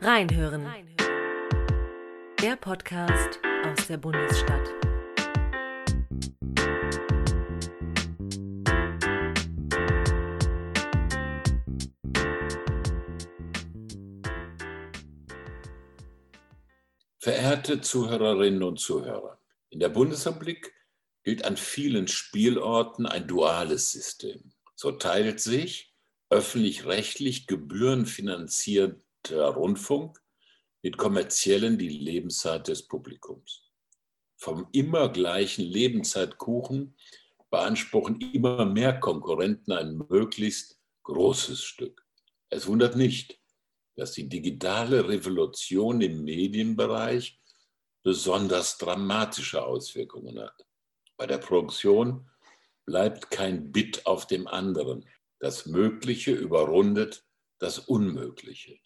Reinhören. 0.00 0.64
Der 2.40 2.54
Podcast 2.54 3.40
aus 3.64 3.88
der 3.88 3.96
Bundesstadt. 3.96 4.68
Verehrte 17.18 17.80
Zuhörerinnen 17.80 18.62
und 18.62 18.78
Zuhörer, 18.78 19.40
in 19.70 19.80
der 19.80 19.88
Bundesrepublik 19.88 20.72
gilt 21.24 21.44
an 21.44 21.56
vielen 21.56 22.06
Spielorten 22.06 23.04
ein 23.06 23.26
duales 23.26 23.90
System. 23.90 24.52
So 24.76 24.92
teilt 24.92 25.40
sich 25.40 25.92
öffentlich-rechtlich 26.30 27.48
gebührenfinanzierter 29.28 29.54
Rundfunk 29.54 30.22
mit 30.82 30.96
kommerziellen 30.96 31.78
die 31.78 31.88
Lebenszeit 31.88 32.68
des 32.68 32.86
Publikums. 32.86 33.64
Vom 34.36 34.68
immer 34.72 35.08
gleichen 35.08 35.64
Lebenszeitkuchen 35.64 36.96
beanspruchen 37.50 38.20
immer 38.32 38.64
mehr 38.64 39.00
Konkurrenten 39.00 39.72
ein 39.72 39.98
möglichst 40.08 40.78
großes 41.02 41.62
Stück. 41.62 42.06
Es 42.50 42.66
wundert 42.66 42.96
nicht, 42.96 43.40
dass 43.96 44.12
die 44.12 44.28
digitale 44.28 45.08
Revolution 45.08 46.00
im 46.00 46.22
Medienbereich 46.22 47.40
besonders 48.04 48.78
dramatische 48.78 49.64
Auswirkungen 49.64 50.38
hat. 50.38 50.66
Bei 51.16 51.26
der 51.26 51.38
Produktion 51.38 52.30
bleibt 52.86 53.30
kein 53.30 53.72
Bit 53.72 54.06
auf 54.06 54.26
dem 54.26 54.46
anderen. 54.46 55.04
Das 55.40 55.66
Mögliche 55.66 56.32
überrundet 56.32 57.24
das 57.58 57.80
Unmögliche. 57.80 58.78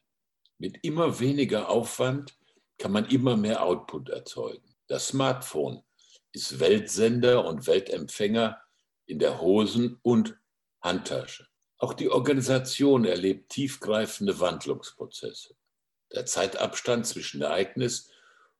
Mit 0.62 0.78
immer 0.82 1.18
weniger 1.18 1.70
Aufwand 1.70 2.38
kann 2.78 2.92
man 2.92 3.06
immer 3.06 3.36
mehr 3.36 3.64
Output 3.64 4.10
erzeugen. 4.10 4.76
Das 4.86 5.08
Smartphone 5.08 5.82
ist 6.30 6.60
Weltsender 6.60 7.44
und 7.44 7.66
Weltempfänger 7.66 8.62
in 9.06 9.18
der 9.18 9.40
Hosen- 9.40 9.98
und 10.02 10.38
Handtasche. 10.80 11.48
Auch 11.78 11.94
die 11.94 12.08
Organisation 12.08 13.04
erlebt 13.04 13.48
tiefgreifende 13.48 14.38
Wandlungsprozesse. 14.38 15.56
Der 16.12 16.26
Zeitabstand 16.26 17.08
zwischen 17.08 17.42
Ereignis 17.42 18.08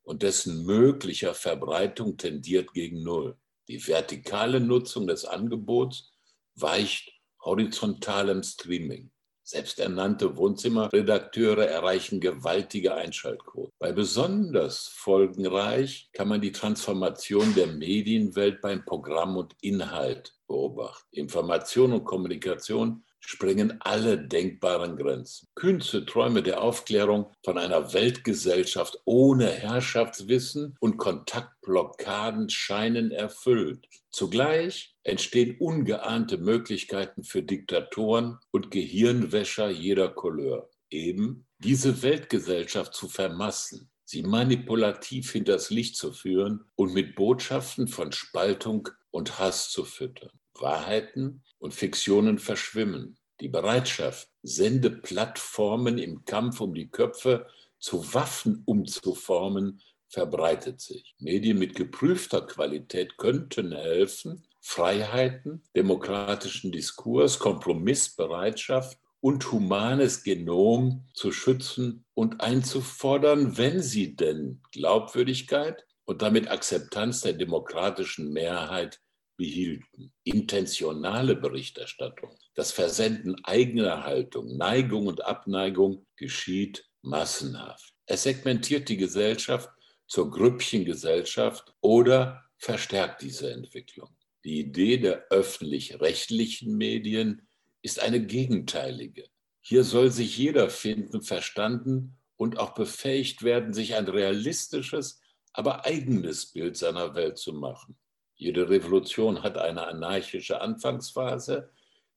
und 0.03 0.25
dessen 0.25 0.67
möglicher 0.67 1.34
Verbreitung 1.34 2.17
tendiert 2.17 2.75
gegen 2.75 3.05
Null. 3.05 3.36
Die 3.69 3.86
vertikale 3.86 4.58
Nutzung 4.58 5.06
des 5.06 5.25
Angebots 5.25 6.11
weicht 6.56 7.12
horizontalem 7.45 8.42
Streaming. 8.42 9.12
Selbsternannte 9.53 10.39
Wohnzimmerredakteure 10.39 11.67
erreichen 11.67 12.20
gewaltige 12.20 12.95
Einschaltquoten. 12.95 13.70
Bei 13.78 13.92
besonders 13.92 14.89
folgenreich 14.89 16.08
kann 16.14 16.28
man 16.28 16.41
die 16.41 16.53
Transformation 16.53 17.55
der 17.55 17.67
Medienwelt 17.67 18.62
beim 18.62 18.83
Programm 18.86 19.36
und 19.36 19.55
Inhalt 19.61 20.34
beobachten. 20.47 21.06
Information 21.11 21.92
und 21.92 22.05
Kommunikation 22.05 23.05
sprengen 23.20 23.78
alle 23.80 24.17
denkbaren 24.17 24.97
Grenzen. 24.97 25.47
Kühnste 25.55 26.06
Träume 26.06 26.42
der 26.42 26.62
Aufklärung 26.62 27.30
von 27.45 27.58
einer 27.58 27.92
Weltgesellschaft 27.92 29.03
ohne 29.05 29.48
Herrschaftswissen 29.48 30.78
und 30.80 30.97
Kontaktblockaden 30.97 32.48
scheinen 32.48 33.11
erfüllt. 33.11 33.86
Zugleich 34.11 34.92
entstehen 35.05 35.56
ungeahnte 35.58 36.39
Möglichkeiten 36.39 37.25
für 37.25 37.42
Diktatoren 37.42 38.39
und 38.50 38.70
Gehirnwäscher 38.70 39.70
jeder 39.70 40.08
Couleur. 40.08 40.70
Eben 40.91 41.47
diese 41.58 42.03
Weltgesellschaft 42.03 42.95
zu 42.95 43.08
vermassen, 43.08 43.91
sie 44.05 44.23
manipulativ 44.23 45.33
hinters 45.33 45.70
Licht 45.70 45.96
zu 45.96 46.12
führen 46.12 46.64
und 46.74 46.92
mit 46.92 47.14
Botschaften 47.14 47.89
von 47.89 48.12
Spaltung 48.12 48.89
und 49.11 49.39
Hass 49.39 49.70
zu 49.70 49.85
füttern. 49.85 50.30
Wahrheiten 50.55 51.42
und 51.58 51.74
Fiktionen 51.74 52.39
verschwimmen. 52.39 53.17
Die 53.41 53.48
Bereitschaft, 53.48 54.29
Sendeplattformen 54.42 55.98
im 55.98 56.24
Kampf 56.24 56.61
um 56.61 56.74
die 56.74 56.91
Köpfe 56.91 57.46
zu 57.79 58.14
Waffen 58.14 58.62
umzuformen, 58.67 59.80
verbreitet 60.08 60.80
sich. 60.80 61.14
Medien 61.18 61.58
mit 61.58 61.74
geprüfter 61.74 62.42
Qualität 62.42 63.17
könnten 63.17 63.73
helfen, 63.73 64.46
Freiheiten, 64.64 65.62
demokratischen 65.77 66.70
Diskurs, 66.70 67.40
Kompromissbereitschaft 67.40 68.96
und 69.20 69.50
humanes 69.52 70.23
Genom 70.23 71.05
zu 71.14 71.33
schützen 71.33 72.05
und 72.14 72.40
einzufordern, 72.40 73.58
wenn 73.58 73.83
sie 73.83 74.14
denn 74.14 74.62
Glaubwürdigkeit 74.70 75.84
und 76.05 76.23
damit 76.23 76.50
Akzeptanz 76.50 77.20
der 77.23 77.34
demokratischen 77.34 78.33
Mehrheit 78.33 79.00
behielten. 79.36 80.12
Intentionale 80.23 81.34
Berichterstattung, 81.34 82.39
das 82.55 82.70
Versenden 82.70 83.44
eigener 83.44 84.05
Haltung, 84.05 84.56
Neigung 84.56 85.08
und 85.08 85.24
Abneigung 85.24 86.06
geschieht 86.17 86.89
massenhaft. 87.02 87.94
Es 88.06 88.23
segmentiert 88.23 88.89
die 88.89 88.96
Gesellschaft 88.96 89.70
zur 90.06 90.30
Grüppchengesellschaft 90.30 91.74
oder 91.80 92.44
verstärkt 92.56 93.23
diese 93.23 93.52
Entwicklung. 93.52 94.14
Die 94.45 94.58
Idee 94.58 94.98
der 94.98 95.27
öffentlich-rechtlichen 95.30 96.77
Medien 96.77 97.47
ist 97.83 98.01
eine 98.01 98.25
gegenteilige. 98.25 99.29
Hier 99.61 99.85
soll 99.85 100.11
sich 100.11 100.36
jeder 100.36 100.69
finden, 100.70 101.23
verstanden 101.23 102.19
und 102.36 102.58
auch 102.58 102.75
befähigt 102.75 103.45
werden, 103.45 103.73
sich 103.73 103.95
ein 103.95 104.08
realistisches, 104.08 105.20
aber 105.53 105.86
eigenes 105.86 106.47
Bild 106.47 106.77
seiner 106.77 107.14
Welt 107.14 107.39
zu 107.39 107.53
machen. 107.53 107.97
Jede 108.35 108.69
Revolution 108.69 109.45
hat 109.45 109.57
eine 109.58 109.86
anarchische 109.86 110.61
Anfangsphase. 110.61 111.70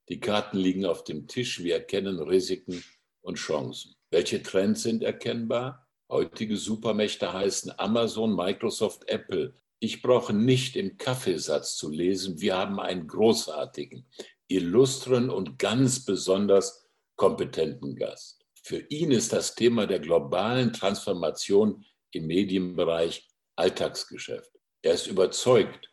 Die 0.09 0.19
Karten 0.19 0.57
liegen 0.57 0.85
auf 0.85 1.03
dem 1.03 1.27
Tisch. 1.27 1.63
Wir 1.63 1.75
erkennen 1.75 2.19
Risiken 2.19 2.83
und 3.21 3.35
Chancen. 3.35 3.95
Welche 4.09 4.41
Trends 4.41 4.81
sind 4.81 5.03
erkennbar? 5.03 5.87
Heutige 6.09 6.57
Supermächte 6.57 7.31
heißen 7.31 7.77
Amazon, 7.77 8.35
Microsoft, 8.35 9.07
Apple. 9.09 9.53
Ich 9.79 10.01
brauche 10.01 10.33
nicht 10.33 10.75
im 10.75 10.97
Kaffeesatz 10.97 11.75
zu 11.75 11.89
lesen. 11.89 12.39
Wir 12.41 12.57
haben 12.57 12.79
einen 12.79 13.07
großartigen, 13.07 14.05
illustren 14.47 15.29
und 15.29 15.59
ganz 15.59 16.05
besonders 16.05 16.87
kompetenten 17.15 17.95
Gast. 17.95 18.45
Für 18.63 18.79
ihn 18.89 19.11
ist 19.11 19.33
das 19.33 19.55
Thema 19.55 19.85
der 19.85 19.99
globalen 19.99 20.73
Transformation 20.73 21.85
im 22.11 22.27
Medienbereich 22.27 23.27
Alltagsgeschäft. 23.55 24.51
Er 24.81 24.93
ist 24.93 25.07
überzeugt, 25.07 25.89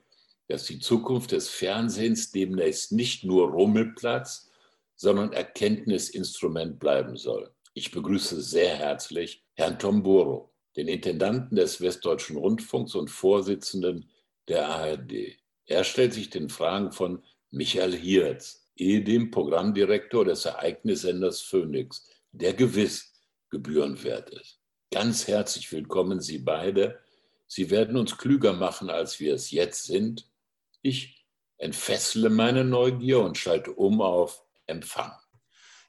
dass 0.49 0.65
die 0.65 0.79
Zukunft 0.79 1.33
des 1.33 1.49
Fernsehens 1.49 2.31
demnächst 2.31 2.93
nicht 2.93 3.25
nur 3.25 3.51
Rummelplatz, 3.51 4.51
sondern 4.97 5.33
Erkenntnisinstrument 5.33 6.79
bleiben 6.79 7.17
soll. 7.17 7.53
Ich 7.75 7.91
begrüße 7.91 8.41
sehr 8.41 8.77
herzlich 8.77 9.45
Herrn 9.55 9.79
Tom 9.79 10.03
Buro, 10.03 10.52
den 10.77 10.89
Intendanten 10.89 11.57
des 11.57 11.81
Westdeutschen 11.81 12.37
Rundfunks 12.37 12.95
und 12.95 13.09
Vorsitzenden 13.09 14.11
der 14.49 14.69
ARD. 14.69 15.39
Er 15.67 15.85
stellt 15.85 16.13
sich 16.13 16.31
den 16.31 16.49
Fragen 16.49 16.93
von 16.93 17.23
Michael 17.51 17.97
Hirz, 17.97 18.69
ehedem 18.77 19.31
Programmdirektor 19.31 20.25
des 20.25 20.45
Ereignissenders 20.45 21.41
Phoenix, 21.41 22.09
der 22.33 22.55
gewiss 22.55 23.13
gebührenwert 23.51 24.31
ist. 24.31 24.61
Ganz 24.91 25.29
herzlich 25.29 25.71
willkommen 25.73 26.21
Sie 26.21 26.39
beide. 26.39 26.99
Sie 27.47 27.71
werden 27.71 27.97
uns 27.97 28.17
klüger 28.17 28.55
machen, 28.55 28.89
als 28.91 29.21
wir 29.21 29.35
es 29.35 29.51
jetzt 29.51 29.85
sind 29.85 30.27
ich 30.83 31.25
entfessle 31.59 32.29
meine 32.29 32.65
Neugier 32.65 33.21
und 33.21 33.39
schalte 33.39 33.73
um 33.73 34.01
auf 34.01 34.45
Empfang. 34.67 35.13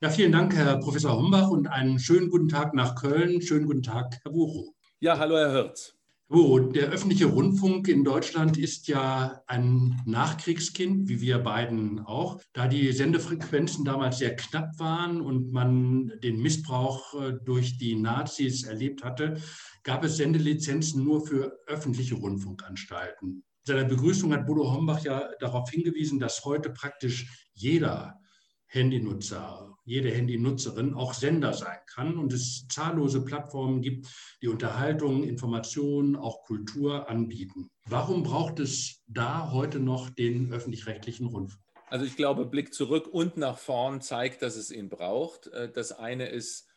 Ja, 0.02 0.10
vielen 0.10 0.32
Dank, 0.32 0.56
Herr 0.56 0.78
Professor 0.78 1.18
Hombach, 1.18 1.50
und 1.50 1.68
einen 1.68 1.98
schönen 1.98 2.30
guten 2.30 2.48
Tag 2.48 2.74
nach 2.74 2.96
Köln. 2.96 3.42
Schönen 3.42 3.66
guten 3.66 3.84
Tag, 3.84 4.20
Herr 4.24 4.32
Bucho. 4.32 4.76
Ja, 5.04 5.20
hallo, 5.20 5.36
Herr 5.36 5.52
Hirz. 5.52 5.98
Der 6.30 6.88
öffentliche 6.88 7.26
Rundfunk 7.26 7.90
in 7.90 8.06
Deutschland 8.06 8.58
ist 8.58 8.88
ja 8.88 9.44
ein 9.48 10.02
Nachkriegskind, 10.06 11.10
wie 11.10 11.20
wir 11.20 11.40
beiden 11.40 12.00
auch. 12.00 12.40
Da 12.54 12.70
die 12.70 12.90
Sendefrequenzen 12.94 13.84
damals 13.84 14.20
sehr 14.20 14.34
knapp 14.38 14.80
waren 14.80 15.20
und 15.20 15.52
man 15.52 16.14
den 16.24 16.42
Missbrauch 16.42 17.22
äh, 17.22 17.34
durch 17.44 17.78
die 17.78 17.96
Nazis 17.96 18.64
erlebt 18.64 19.04
hatte, 19.04 19.42
gab 19.84 20.06
es 20.06 20.16
Sendelizenzen 20.16 21.04
nur 21.04 21.28
für 21.28 21.52
öffentliche 21.68 22.16
Rundfunkanstalten 22.16 23.44
seiner 23.66 23.86
Begrüßung 23.86 24.34
hat 24.34 24.46
Bodo 24.46 24.74
Hombach 24.74 25.04
ja 25.04 25.30
darauf 25.40 25.70
hingewiesen, 25.70 26.20
dass 26.20 26.44
heute 26.44 26.70
praktisch 26.70 27.50
jeder 27.54 28.20
Handynutzer, 28.66 29.73
jede 29.86 30.12
Handynutzerin 30.12 30.94
auch 30.94 31.14
Sender 31.14 31.54
sein 31.54 31.78
kann 31.88 32.18
und 32.18 32.32
es 32.34 32.68
zahllose 32.70 33.24
Plattformen 33.24 33.82
gibt, 33.82 34.08
die 34.42 34.48
Unterhaltung, 34.48 35.24
Informationen, 35.24 36.16
auch 36.16 36.44
Kultur 36.44 37.10
anbieten. 37.10 37.70
Warum 37.86 38.24
braucht 38.24 38.60
es 38.60 39.04
da 39.08 39.52
heute 39.52 39.80
noch 39.80 40.10
den 40.10 40.54
öffentlich-rechtlichen 40.54 41.28
Rundfunk? 41.28 41.62
Also 41.90 42.06
ich 42.06 42.16
glaube, 42.16 42.46
Blick 42.46 42.74
zurück 42.74 43.08
und 43.08 43.38
nach 43.38 43.58
vorn 43.58 44.02
zeigt, 44.02 44.42
dass 44.42 44.56
es 44.56 44.72
ihn 44.72 44.90
braucht. 44.90 45.48
Äh, 45.48 45.72
das 45.72 45.92
eine 45.92 46.28
ist 46.28 46.68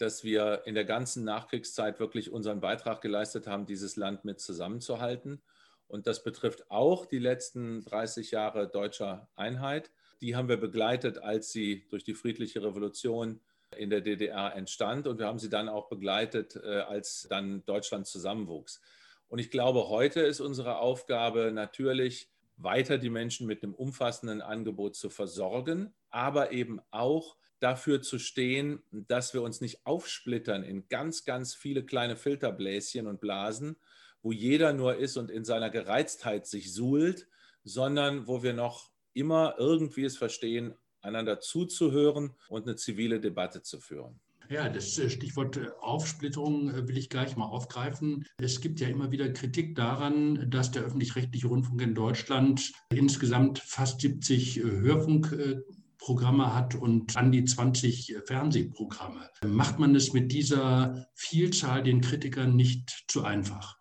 dass 0.00 0.24
wir 0.24 0.62
in 0.64 0.74
der 0.74 0.86
ganzen 0.86 1.24
Nachkriegszeit 1.24 2.00
wirklich 2.00 2.32
unseren 2.32 2.60
Beitrag 2.60 3.02
geleistet 3.02 3.46
haben, 3.46 3.66
dieses 3.66 3.96
Land 3.96 4.24
mit 4.24 4.40
zusammenzuhalten. 4.40 5.42
Und 5.88 6.06
das 6.06 6.22
betrifft 6.22 6.70
auch 6.70 7.04
die 7.04 7.18
letzten 7.18 7.84
30 7.84 8.30
Jahre 8.30 8.68
deutscher 8.68 9.28
Einheit. 9.36 9.90
Die 10.20 10.36
haben 10.36 10.48
wir 10.48 10.58
begleitet, 10.58 11.18
als 11.18 11.52
sie 11.52 11.86
durch 11.88 12.04
die 12.04 12.14
friedliche 12.14 12.62
Revolution 12.62 13.40
in 13.76 13.90
der 13.90 14.00
DDR 14.00 14.54
entstand. 14.56 15.06
Und 15.06 15.18
wir 15.18 15.26
haben 15.26 15.38
sie 15.38 15.48
dann 15.48 15.68
auch 15.68 15.88
begleitet, 15.88 16.56
äh, 16.56 16.80
als 16.80 17.26
dann 17.30 17.64
Deutschland 17.66 18.06
zusammenwuchs. 18.06 18.80
Und 19.28 19.38
ich 19.38 19.50
glaube, 19.50 19.88
heute 19.88 20.20
ist 20.20 20.40
unsere 20.40 20.78
Aufgabe 20.78 21.52
natürlich, 21.52 22.28
weiter 22.56 22.98
die 22.98 23.10
Menschen 23.10 23.46
mit 23.46 23.62
einem 23.62 23.74
umfassenden 23.74 24.42
Angebot 24.42 24.94
zu 24.94 25.08
versorgen, 25.08 25.94
aber 26.10 26.52
eben 26.52 26.80
auch 26.90 27.36
dafür 27.58 28.02
zu 28.02 28.18
stehen, 28.18 28.82
dass 28.90 29.34
wir 29.34 29.42
uns 29.42 29.60
nicht 29.60 29.86
aufsplittern 29.86 30.62
in 30.62 30.88
ganz, 30.88 31.24
ganz 31.24 31.54
viele 31.54 31.84
kleine 31.84 32.16
Filterbläschen 32.16 33.06
und 33.06 33.20
Blasen, 33.20 33.76
wo 34.22 34.32
jeder 34.32 34.72
nur 34.72 34.96
ist 34.96 35.16
und 35.16 35.30
in 35.30 35.44
seiner 35.44 35.70
Gereiztheit 35.70 36.46
sich 36.46 36.74
suhlt, 36.74 37.28
sondern 37.64 38.26
wo 38.26 38.42
wir 38.42 38.52
noch 38.52 38.89
immer 39.12 39.54
irgendwie 39.58 40.04
es 40.04 40.16
verstehen, 40.16 40.74
einander 41.02 41.40
zuzuhören 41.40 42.34
und 42.48 42.66
eine 42.66 42.76
zivile 42.76 43.20
Debatte 43.20 43.62
zu 43.62 43.80
führen. 43.80 44.20
Ja, 44.50 44.68
das 44.68 44.98
äh, 44.98 45.08
Stichwort 45.08 45.56
äh, 45.56 45.68
Aufsplitterung 45.80 46.70
äh, 46.70 46.88
will 46.88 46.98
ich 46.98 47.08
gleich 47.08 47.36
mal 47.36 47.46
aufgreifen. 47.46 48.26
Es 48.38 48.60
gibt 48.60 48.80
ja 48.80 48.88
immer 48.88 49.12
wieder 49.12 49.28
Kritik 49.32 49.76
daran, 49.76 50.50
dass 50.50 50.72
der 50.72 50.82
öffentlich-rechtliche 50.82 51.46
Rundfunk 51.46 51.80
in 51.82 51.94
Deutschland 51.94 52.72
insgesamt 52.92 53.60
fast 53.60 54.00
70 54.00 54.60
Hörfunkprogramme 54.64 56.52
hat 56.52 56.74
und 56.74 57.16
an 57.16 57.30
die 57.30 57.44
20 57.44 58.16
Fernsehprogramme. 58.26 59.30
Macht 59.46 59.78
man 59.78 59.94
es 59.94 60.12
mit 60.12 60.32
dieser 60.32 61.06
Vielzahl 61.14 61.84
den 61.84 62.00
Kritikern 62.00 62.56
nicht 62.56 63.04
zu 63.06 63.22
einfach? 63.22 63.79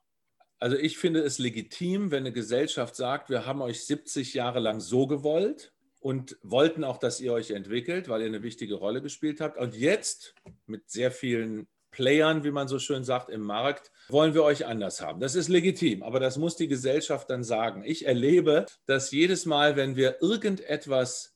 Also 0.60 0.76
ich 0.76 0.98
finde 0.98 1.22
es 1.22 1.40
legitim, 1.40 2.12
wenn 2.12 2.24
eine 2.24 2.34
Gesellschaft 2.34 2.96
sagt, 2.96 3.30
wir 3.30 3.46
haben 3.46 3.62
euch 3.62 3.86
70 3.86 4.34
Jahre 4.34 4.60
lang 4.60 4.82
so 4.82 5.08
gewollt 5.08 5.74
und 6.02 6.38
wollten 6.44 6.84
auch, 6.84 6.98
dass 6.98 7.22
ihr 7.22 7.34
euch 7.34 7.52
entwickelt, 7.52 8.10
weil 8.10 8.22
ihr 8.22 8.28
eine 8.28 8.44
wichtige 8.44 8.76
Rolle 8.76 9.02
gespielt 9.02 9.40
habt. 9.40 9.58
Und 9.58 9.76
jetzt 9.76 10.36
mit 10.66 10.90
sehr 10.90 11.12
vielen 11.12 11.68
Playern, 11.92 12.44
wie 12.44 12.52
man 12.52 12.68
so 12.68 12.78
schön 12.78 13.04
sagt, 13.04 13.30
im 13.30 13.42
Markt, 13.42 13.92
wollen 14.10 14.34
wir 14.34 14.44
euch 14.44 14.66
anders 14.66 15.02
haben. 15.02 15.20
Das 15.20 15.36
ist 15.36 15.48
legitim, 15.48 16.04
aber 16.04 16.20
das 16.20 16.38
muss 16.38 16.56
die 16.56 16.68
Gesellschaft 16.68 17.30
dann 17.30 17.44
sagen. 17.44 17.84
Ich 17.84 18.06
erlebe, 18.06 18.66
dass 18.86 19.12
jedes 19.12 19.46
Mal, 19.46 19.76
wenn 19.76 19.96
wir 19.96 20.22
irgendetwas 20.22 21.36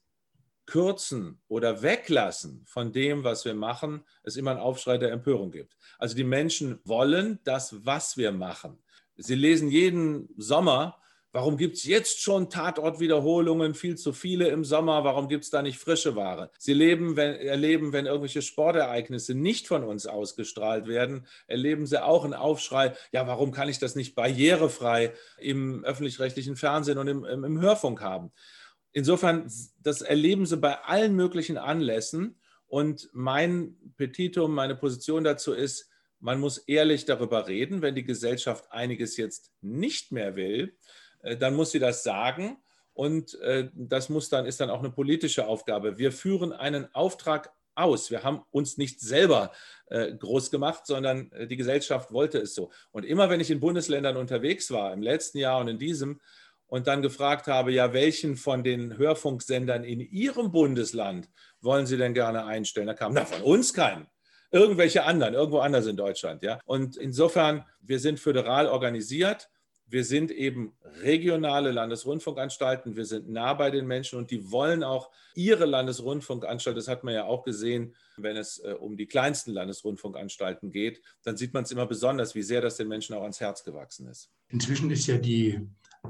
kürzen 0.66 1.42
oder 1.48 1.82
weglassen 1.82 2.64
von 2.66 2.92
dem, 2.92 3.24
was 3.24 3.46
wir 3.46 3.54
machen, 3.54 4.04
es 4.24 4.38
immer 4.38 4.52
einen 4.52 4.60
Aufschrei 4.60 4.98
der 4.98 5.12
Empörung 5.12 5.52
gibt. 5.52 5.78
Also 5.98 6.16
die 6.16 6.24
Menschen 6.24 6.80
wollen 6.86 7.40
das, 7.44 7.86
was 7.86 8.18
wir 8.18 8.32
machen. 8.32 8.83
Sie 9.16 9.36
lesen 9.36 9.70
jeden 9.70 10.30
Sommer 10.38 10.98
Warum 11.36 11.58
gibt 11.58 11.78
es 11.78 11.84
jetzt 11.86 12.22
schon 12.22 12.52
Tatortwiederholungen, 12.52 13.74
viel 13.74 13.98
zu 13.98 14.14
viele 14.14 14.50
im 14.50 14.64
Sommer? 14.64 15.04
Warum 15.04 15.28
gibt 15.28 15.46
es 15.46 15.50
da 15.50 15.64
nicht 15.64 15.80
frische 15.80 16.16
Ware? 16.16 16.52
Sie 16.60 16.74
leben, 16.74 17.16
wenn, 17.16 17.34
erleben, 17.34 17.92
wenn 17.92 18.06
irgendwelche 18.06 18.44
Sportereignisse 18.44 19.34
nicht 19.34 19.68
von 19.68 19.84
uns 19.84 20.06
ausgestrahlt 20.06 20.86
werden, 20.86 21.26
erleben 21.48 21.88
sie 21.88 22.04
auch 22.04 22.24
einen 22.24 22.36
Aufschrei. 22.36 22.94
Ja, 23.12 23.26
warum 23.26 23.52
kann 23.52 23.68
ich 23.68 23.80
das 23.80 23.96
nicht 23.96 24.14
barrierefrei 24.14 25.12
im 25.40 25.84
öffentlich-rechtlichen 25.84 26.56
Fernsehen 26.56 27.00
und 27.00 27.08
im, 27.08 27.26
im, 27.26 27.44
im 27.44 27.60
Hörfunk 27.60 28.02
haben? 28.02 28.32
Insofern, 28.92 29.52
das 29.82 30.04
erleben 30.04 30.46
sie 30.46 30.58
bei 30.58 30.84
allen 30.84 31.16
möglichen 31.16 31.58
Anlässen. 31.58 32.40
Und 32.68 33.10
mein 33.12 33.76
Petitum, 33.98 34.54
meine 34.54 34.76
Position 34.76 35.24
dazu 35.24 35.54
ist, 35.54 35.90
man 36.24 36.40
muss 36.40 36.58
ehrlich 36.58 37.04
darüber 37.04 37.48
reden, 37.48 37.82
wenn 37.82 37.96
die 37.96 38.06
Gesellschaft 38.06 38.72
einiges 38.72 39.18
jetzt 39.18 39.52
nicht 39.62 40.14
mehr 40.14 40.38
will, 40.38 40.78
äh, 41.22 41.36
dann 41.36 41.54
muss 41.54 41.72
sie 41.72 41.80
das 41.80 42.04
sagen. 42.04 42.58
Und 42.94 43.40
äh, 43.42 43.70
das 43.74 44.08
muss 44.08 44.30
dann, 44.30 44.46
ist 44.46 44.62
dann 44.62 44.70
auch 44.70 44.80
eine 44.80 44.92
politische 44.92 45.48
Aufgabe. 45.48 45.98
Wir 45.98 46.14
führen 46.14 46.54
einen 46.54 46.88
Auftrag 46.96 47.52
aus. 47.76 48.10
Wir 48.10 48.24
haben 48.24 48.42
uns 48.52 48.78
nicht 48.78 49.02
selber 49.02 49.52
äh, 49.88 50.14
groß 50.14 50.50
gemacht, 50.50 50.86
sondern 50.86 51.30
die 51.50 51.58
Gesellschaft 51.58 52.14
wollte 52.14 52.38
es 52.38 52.56
so. 52.56 52.72
Und 52.92 53.04
immer 53.04 53.30
wenn 53.30 53.42
ich 53.42 53.52
in 53.52 53.60
Bundesländern 53.60 54.16
unterwegs 54.16 54.72
war, 54.72 54.94
im 54.94 55.02
letzten 55.02 55.40
Jahr 55.40 55.60
und 55.60 55.68
in 55.68 55.80
diesem, 55.80 56.22
und 56.68 56.88
dann 56.88 57.02
gefragt 57.02 57.48
habe, 57.48 57.72
ja, 57.72 57.92
welchen 57.92 58.38
von 58.38 58.64
den 58.64 58.98
Hörfunksendern 58.98 59.84
in 59.84 60.00
Ihrem 60.00 60.52
Bundesland 60.52 61.30
wollen 61.60 61.86
Sie 61.86 61.98
denn 61.98 62.14
gerne 62.14 62.46
einstellen? 62.46 62.88
Da 62.88 62.94
kam, 62.94 63.14
na, 63.14 63.26
von 63.26 63.42
uns 63.42 63.74
keinen. 63.74 64.08
Irgendwelche 64.54 65.04
anderen, 65.04 65.34
irgendwo 65.34 65.60
anders 65.60 65.86
in 65.88 65.98
Deutschland, 65.98 66.44
ja. 66.44 66.60
Und 66.66 66.96
insofern, 66.96 67.66
wir 67.82 68.00
sind 68.00 68.20
föderal 68.20 68.68
organisiert 68.68 69.50
wir 69.94 70.04
sind 70.04 70.32
eben 70.32 70.74
regionale 71.02 71.72
Landesrundfunkanstalten, 71.72 72.96
wir 72.96 73.06
sind 73.06 73.30
nah 73.30 73.54
bei 73.54 73.70
den 73.70 73.86
Menschen 73.86 74.18
und 74.18 74.32
die 74.32 74.52
wollen 74.52 74.84
auch 74.84 75.12
ihre 75.36 75.66
Landesrundfunkanstalt, 75.66 76.76
das 76.76 76.88
hat 76.88 77.04
man 77.04 77.14
ja 77.14 77.26
auch 77.26 77.44
gesehen, 77.44 77.96
wenn 78.18 78.36
es 78.36 78.58
äh, 78.60 78.74
um 78.74 78.98
die 78.98 79.06
kleinsten 79.06 79.52
Landesrundfunkanstalten 79.52 80.72
geht, 80.72 81.02
dann 81.24 81.38
sieht 81.38 81.54
man 81.54 81.64
es 81.64 81.72
immer 81.72 81.86
besonders, 81.86 82.34
wie 82.34 82.42
sehr 82.42 82.60
das 82.60 82.78
den 82.78 82.88
Menschen 82.88 83.16
auch 83.16 83.22
ans 83.22 83.40
Herz 83.40 83.64
gewachsen 83.64 84.08
ist. 84.08 84.32
Inzwischen 84.50 84.90
ist 84.90 85.08
ja 85.08 85.18
die 85.18 85.62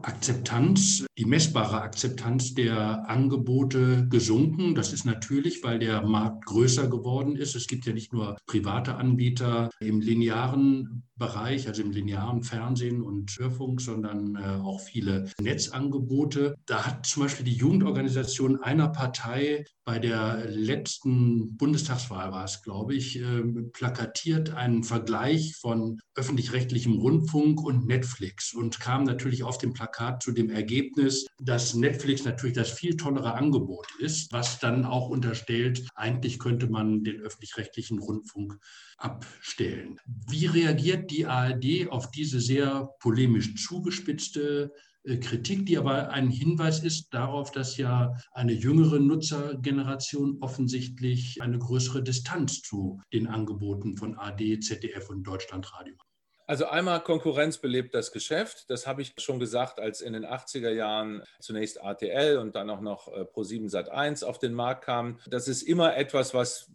Akzeptanz, 0.02 1.06
die 1.18 1.26
messbare 1.26 1.82
Akzeptanz 1.82 2.54
der 2.54 3.10
Angebote 3.10 4.08
gesunken. 4.10 4.76
Das 4.76 4.92
ist 4.92 5.06
natürlich, 5.06 5.64
weil 5.64 5.80
der 5.80 6.02
Markt 6.02 6.46
größer 6.46 6.90
geworden 6.90 7.36
ist. 7.36 7.56
Es 7.56 7.68
gibt 7.68 7.86
ja 7.86 7.94
nicht 7.94 8.12
nur 8.12 8.38
private 8.46 8.96
Anbieter 8.96 9.70
im 9.80 10.02
linearen 10.02 11.04
Bereich, 11.16 11.68
also 11.68 11.84
im 11.84 11.92
linearen 11.92 12.44
Fernsehen 12.44 13.02
und 13.02 13.38
Hörfunk, 13.38 13.82
sondern 13.82 14.36
äh, 14.36 14.62
auch 14.62 14.82
viele 14.82 15.30
Netzangebote. 15.40 16.56
Da 16.66 16.86
hat 16.86 17.06
zum 17.06 17.24
Beispiel 17.24 17.46
die 17.46 17.56
Jugendorganisation 17.56 18.62
einer 18.62 18.90
Partei 18.90 19.64
bei 19.86 20.00
der 20.00 20.46
letzten 20.50 21.58
Bundestagswahl 21.58 22.32
war 22.32 22.46
es, 22.46 22.62
glaube 22.62 22.96
ich, 22.96 23.20
äh, 23.20 23.44
plakatiert 23.74 24.52
einen 24.52 24.84
Vergleich 24.84 25.56
von 25.58 26.00
öffentlich-rechtlichem 26.16 26.94
Rundfunk 26.94 27.62
und 27.62 27.86
Netflix 27.86 28.54
und 28.54 28.80
kam 28.80 29.04
natürlich 29.04 29.44
auf 29.44 29.58
dem 29.58 29.74
Plakat 29.84 30.24
zu 30.24 30.32
dem 30.32 30.50
Ergebnis, 30.50 31.26
dass 31.42 31.74
Netflix 31.74 32.24
natürlich 32.24 32.56
das 32.56 32.72
viel 32.72 32.96
tollere 32.96 33.34
Angebot 33.34 33.86
ist, 34.00 34.32
was 34.32 34.60
dann 34.60 34.86
auch 34.86 35.10
unterstellt, 35.10 35.86
eigentlich 35.96 36.40
könnte 36.40 36.68
man 36.68 37.04
den 37.04 37.20
öffentlich-rechtlichen 37.20 38.00
Rundfunk 38.00 38.58
abstellen. 38.98 40.00
Wie 40.30 40.46
reagiert 40.46 41.12
die 41.12 41.26
ARD 41.26 41.90
auf 41.90 42.12
diese 42.12 42.40
sehr 42.40 42.92
polemisch 43.00 43.56
zugespitzte 43.56 44.72
äh, 45.04 45.18
Kritik, 45.18 45.66
die 45.66 45.78
aber 45.78 46.12
ein 46.12 46.30
Hinweis 46.30 46.82
ist 46.82 47.14
darauf, 47.14 47.52
dass 47.52 47.76
ja 47.76 48.14
eine 48.32 48.54
jüngere 48.54 49.00
Nutzergeneration 49.00 50.38
offensichtlich 50.40 51.42
eine 51.42 51.60
größere 51.60 52.02
Distanz 52.02 52.62
zu 52.62 53.02
den 53.12 53.28
Angeboten 53.28 53.98
von 53.98 54.18
AD, 54.18 54.62
ZDF 54.62 55.10
und 55.10 55.24
Deutschlandradio 55.24 55.96
hat. 56.00 56.13
Also 56.46 56.66
einmal 56.66 57.02
Konkurrenz 57.02 57.58
belebt 57.58 57.94
das 57.94 58.12
Geschäft. 58.12 58.70
Das 58.70 58.86
habe 58.86 59.02
ich 59.02 59.14
schon 59.18 59.40
gesagt, 59.40 59.80
als 59.80 60.02
in 60.02 60.14
den 60.14 60.26
80er 60.26 60.72
Jahren 60.72 61.24
zunächst 61.40 61.78
RTL 61.78 62.38
und 62.38 62.56
dann 62.56 62.70
auch 62.70 62.82
noch 62.82 63.08
äh, 63.08 63.22
Pro7 63.22 63.72
Sat1 63.72 64.26
auf 64.26 64.40
den 64.40 64.54
Markt 64.54 64.86
kam. 64.86 65.20
Das 65.28 65.48
ist 65.48 65.62
immer 65.62 65.96
etwas, 65.96 66.34
was 66.34 66.72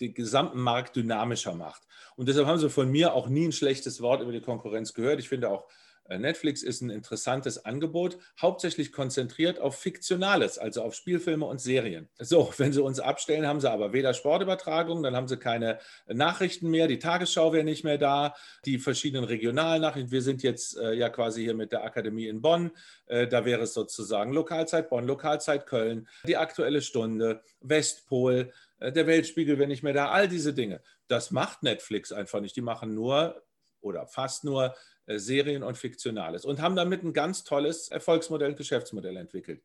den 0.00 0.14
gesamten 0.14 0.60
Markt 0.60 0.96
dynamischer 0.96 1.54
macht. 1.54 1.82
Und 2.16 2.28
deshalb 2.28 2.46
haben 2.46 2.58
Sie 2.58 2.70
von 2.70 2.90
mir 2.90 3.14
auch 3.14 3.28
nie 3.28 3.46
ein 3.46 3.52
schlechtes 3.52 4.00
Wort 4.00 4.22
über 4.22 4.32
die 4.32 4.40
Konkurrenz 4.40 4.94
gehört. 4.94 5.20
Ich 5.20 5.28
finde 5.28 5.50
auch 5.50 5.66
Netflix 6.08 6.62
ist 6.62 6.80
ein 6.82 6.90
interessantes 6.90 7.64
Angebot, 7.64 8.18
hauptsächlich 8.40 8.92
konzentriert 8.92 9.60
auf 9.60 9.78
Fiktionales, 9.78 10.58
also 10.58 10.82
auf 10.82 10.94
Spielfilme 10.94 11.46
und 11.46 11.60
Serien. 11.60 12.08
So, 12.18 12.52
wenn 12.58 12.72
sie 12.72 12.82
uns 12.82 13.00
abstellen, 13.00 13.46
haben 13.46 13.60
sie 13.60 13.70
aber 13.70 13.92
weder 13.92 14.14
Sportübertragungen, 14.14 15.02
dann 15.02 15.16
haben 15.16 15.28
sie 15.28 15.36
keine 15.36 15.78
Nachrichten 16.06 16.70
mehr, 16.70 16.88
die 16.88 16.98
Tagesschau 16.98 17.52
wäre 17.52 17.64
nicht 17.64 17.84
mehr 17.84 17.98
da, 17.98 18.34
die 18.64 18.78
verschiedenen 18.78 19.24
Regionalnachrichten. 19.24 20.10
Wir 20.10 20.22
sind 20.22 20.42
jetzt 20.42 20.76
äh, 20.76 20.92
ja 20.94 21.08
quasi 21.08 21.44
hier 21.44 21.54
mit 21.54 21.72
der 21.72 21.84
Akademie 21.84 22.26
in 22.26 22.42
Bonn, 22.42 22.72
äh, 23.06 23.26
da 23.26 23.44
wäre 23.44 23.62
es 23.62 23.74
sozusagen 23.74 24.32
Lokalzeit 24.32 24.90
Bonn, 24.90 25.06
Lokalzeit 25.06 25.66
Köln, 25.66 26.08
die 26.26 26.36
aktuelle 26.36 26.82
Stunde, 26.82 27.42
Westpol, 27.60 28.52
äh, 28.78 28.92
der 28.92 29.06
Weltspiegel 29.06 29.58
wäre 29.58 29.68
nicht 29.68 29.82
mehr 29.82 29.94
da, 29.94 30.10
all 30.10 30.28
diese 30.28 30.52
Dinge. 30.52 30.82
Das 31.08 31.30
macht 31.30 31.62
Netflix 31.62 32.12
einfach 32.12 32.40
nicht. 32.40 32.56
Die 32.56 32.62
machen 32.62 32.94
nur 32.94 33.42
oder 33.80 34.06
fast 34.06 34.44
nur 34.44 34.66
äh, 34.66 34.70
Serien 35.06 35.62
und 35.62 35.78
Fiktionales 35.78 36.44
und 36.44 36.60
haben 36.60 36.76
damit 36.76 37.02
ein 37.02 37.12
ganz 37.12 37.44
tolles 37.44 37.88
Erfolgsmodell, 37.88 38.54
Geschäftsmodell 38.54 39.16
entwickelt. 39.16 39.62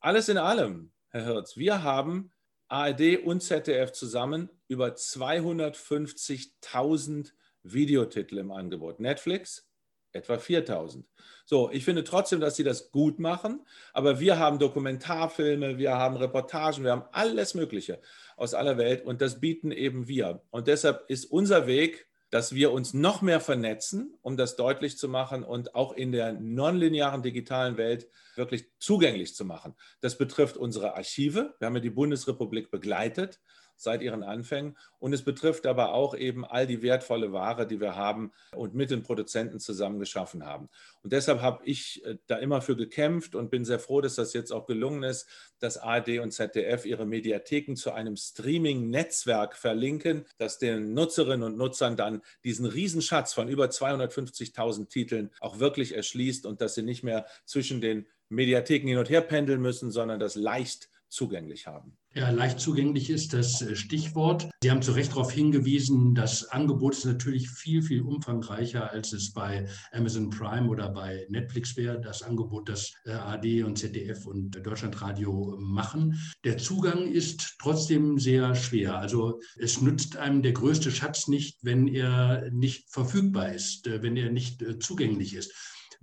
Alles 0.00 0.28
in 0.28 0.38
allem, 0.38 0.92
Herr 1.10 1.24
Hirz, 1.24 1.56
wir 1.56 1.82
haben 1.82 2.30
ARD 2.68 3.18
und 3.24 3.42
ZDF 3.42 3.92
zusammen 3.92 4.50
über 4.66 4.88
250.000 4.88 7.32
Videotitel 7.62 8.38
im 8.38 8.50
Angebot. 8.50 8.98
Netflix 8.98 9.68
etwa 10.12 10.38
4000. 10.38 11.06
So, 11.44 11.70
ich 11.70 11.84
finde 11.84 12.04
trotzdem, 12.04 12.40
dass 12.40 12.56
sie 12.56 12.64
das 12.64 12.90
gut 12.90 13.18
machen, 13.18 13.66
aber 13.92 14.20
wir 14.20 14.38
haben 14.38 14.58
Dokumentarfilme, 14.58 15.78
wir 15.78 15.96
haben 15.96 16.16
Reportagen, 16.16 16.84
wir 16.84 16.92
haben 16.92 17.04
alles 17.12 17.54
Mögliche 17.54 18.00
aus 18.36 18.54
aller 18.54 18.78
Welt 18.78 19.04
und 19.04 19.20
das 19.20 19.40
bieten 19.40 19.70
eben 19.70 20.08
wir. 20.08 20.42
Und 20.50 20.66
deshalb 20.66 21.04
ist 21.08 21.26
unser 21.26 21.66
Weg, 21.66 22.06
dass 22.32 22.54
wir 22.54 22.72
uns 22.72 22.94
noch 22.94 23.20
mehr 23.20 23.40
vernetzen, 23.40 24.18
um 24.22 24.38
das 24.38 24.56
deutlich 24.56 24.96
zu 24.96 25.06
machen 25.06 25.44
und 25.44 25.74
auch 25.74 25.92
in 25.92 26.12
der 26.12 26.32
nonlinearen 26.32 27.22
digitalen 27.22 27.76
Welt 27.76 28.08
wirklich 28.36 28.70
zugänglich 28.78 29.34
zu 29.34 29.44
machen. 29.44 29.74
Das 30.00 30.16
betrifft 30.16 30.56
unsere 30.56 30.96
Archive. 30.96 31.54
Wir 31.58 31.66
haben 31.66 31.74
ja 31.74 31.82
die 31.82 31.90
Bundesrepublik 31.90 32.70
begleitet 32.70 33.38
seit 33.76 34.02
ihren 34.02 34.22
Anfängen. 34.22 34.76
Und 34.98 35.12
es 35.12 35.22
betrifft 35.22 35.66
aber 35.66 35.92
auch 35.92 36.14
eben 36.14 36.44
all 36.44 36.66
die 36.66 36.82
wertvolle 36.82 37.32
Ware, 37.32 37.66
die 37.66 37.80
wir 37.80 37.96
haben 37.96 38.32
und 38.54 38.74
mit 38.74 38.90
den 38.90 39.02
Produzenten 39.02 39.58
zusammen 39.58 39.98
geschaffen 39.98 40.44
haben. 40.44 40.68
Und 41.02 41.12
deshalb 41.12 41.40
habe 41.40 41.64
ich 41.64 42.04
äh, 42.04 42.16
da 42.26 42.36
immer 42.36 42.60
für 42.60 42.76
gekämpft 42.76 43.34
und 43.34 43.50
bin 43.50 43.64
sehr 43.64 43.78
froh, 43.78 44.00
dass 44.00 44.14
das 44.14 44.32
jetzt 44.32 44.52
auch 44.52 44.66
gelungen 44.66 45.02
ist, 45.02 45.26
dass 45.58 45.78
ARD 45.78 46.20
und 46.20 46.32
ZDF 46.32 46.86
ihre 46.86 47.06
Mediatheken 47.06 47.74
zu 47.74 47.92
einem 47.92 48.16
Streaming-Netzwerk 48.16 49.56
verlinken, 49.56 50.26
das 50.38 50.58
den 50.58 50.94
Nutzerinnen 50.94 51.42
und 51.42 51.56
Nutzern 51.56 51.96
dann 51.96 52.22
diesen 52.44 52.66
Riesenschatz 52.66 53.32
von 53.32 53.48
über 53.48 53.66
250.000 53.66 54.88
Titeln 54.88 55.30
auch 55.40 55.58
wirklich 55.58 55.94
erschließt 55.94 56.46
und 56.46 56.60
dass 56.60 56.74
sie 56.74 56.82
nicht 56.82 57.02
mehr 57.02 57.26
zwischen 57.44 57.80
den 57.80 58.06
Mediatheken 58.28 58.88
hin 58.88 58.98
und 58.98 59.10
her 59.10 59.20
pendeln 59.20 59.60
müssen, 59.60 59.90
sondern 59.90 60.18
das 60.18 60.34
leicht 60.34 60.88
zugänglich 61.12 61.66
haben. 61.66 61.96
Ja, 62.14 62.30
leicht 62.30 62.58
zugänglich 62.60 63.10
ist 63.10 63.32
das 63.32 63.62
äh, 63.62 63.76
Stichwort. 63.76 64.48
Sie 64.62 64.70
haben 64.70 64.82
zu 64.82 64.92
Recht 64.92 65.12
darauf 65.12 65.30
hingewiesen, 65.30 66.14
das 66.14 66.44
Angebot 66.44 66.94
ist 66.94 67.04
natürlich 67.04 67.50
viel, 67.50 67.82
viel 67.82 68.02
umfangreicher, 68.02 68.90
als 68.90 69.12
es 69.12 69.32
bei 69.32 69.66
Amazon 69.92 70.30
Prime 70.30 70.68
oder 70.68 70.88
bei 70.88 71.26
Netflix 71.28 71.76
wäre. 71.76 72.00
Das 72.00 72.22
Angebot, 72.22 72.68
das 72.68 72.92
äh, 73.04 73.12
AD 73.12 73.62
und 73.62 73.78
ZDF 73.78 74.26
und 74.26 74.50
Deutschlandradio 74.64 75.56
machen. 75.58 76.18
Der 76.44 76.58
Zugang 76.58 77.10
ist 77.10 77.56
trotzdem 77.58 78.18
sehr 78.18 78.54
schwer. 78.54 78.98
Also 78.98 79.40
es 79.56 79.80
nützt 79.80 80.16
einem 80.16 80.42
der 80.42 80.52
größte 80.52 80.90
Schatz 80.90 81.28
nicht, 81.28 81.58
wenn 81.62 81.88
er 81.88 82.50
nicht 82.50 82.90
verfügbar 82.90 83.52
ist, 83.52 83.86
äh, 83.86 84.02
wenn 84.02 84.16
er 84.16 84.30
nicht 84.30 84.64
zugänglich 84.82 85.34
ist. 85.34 85.52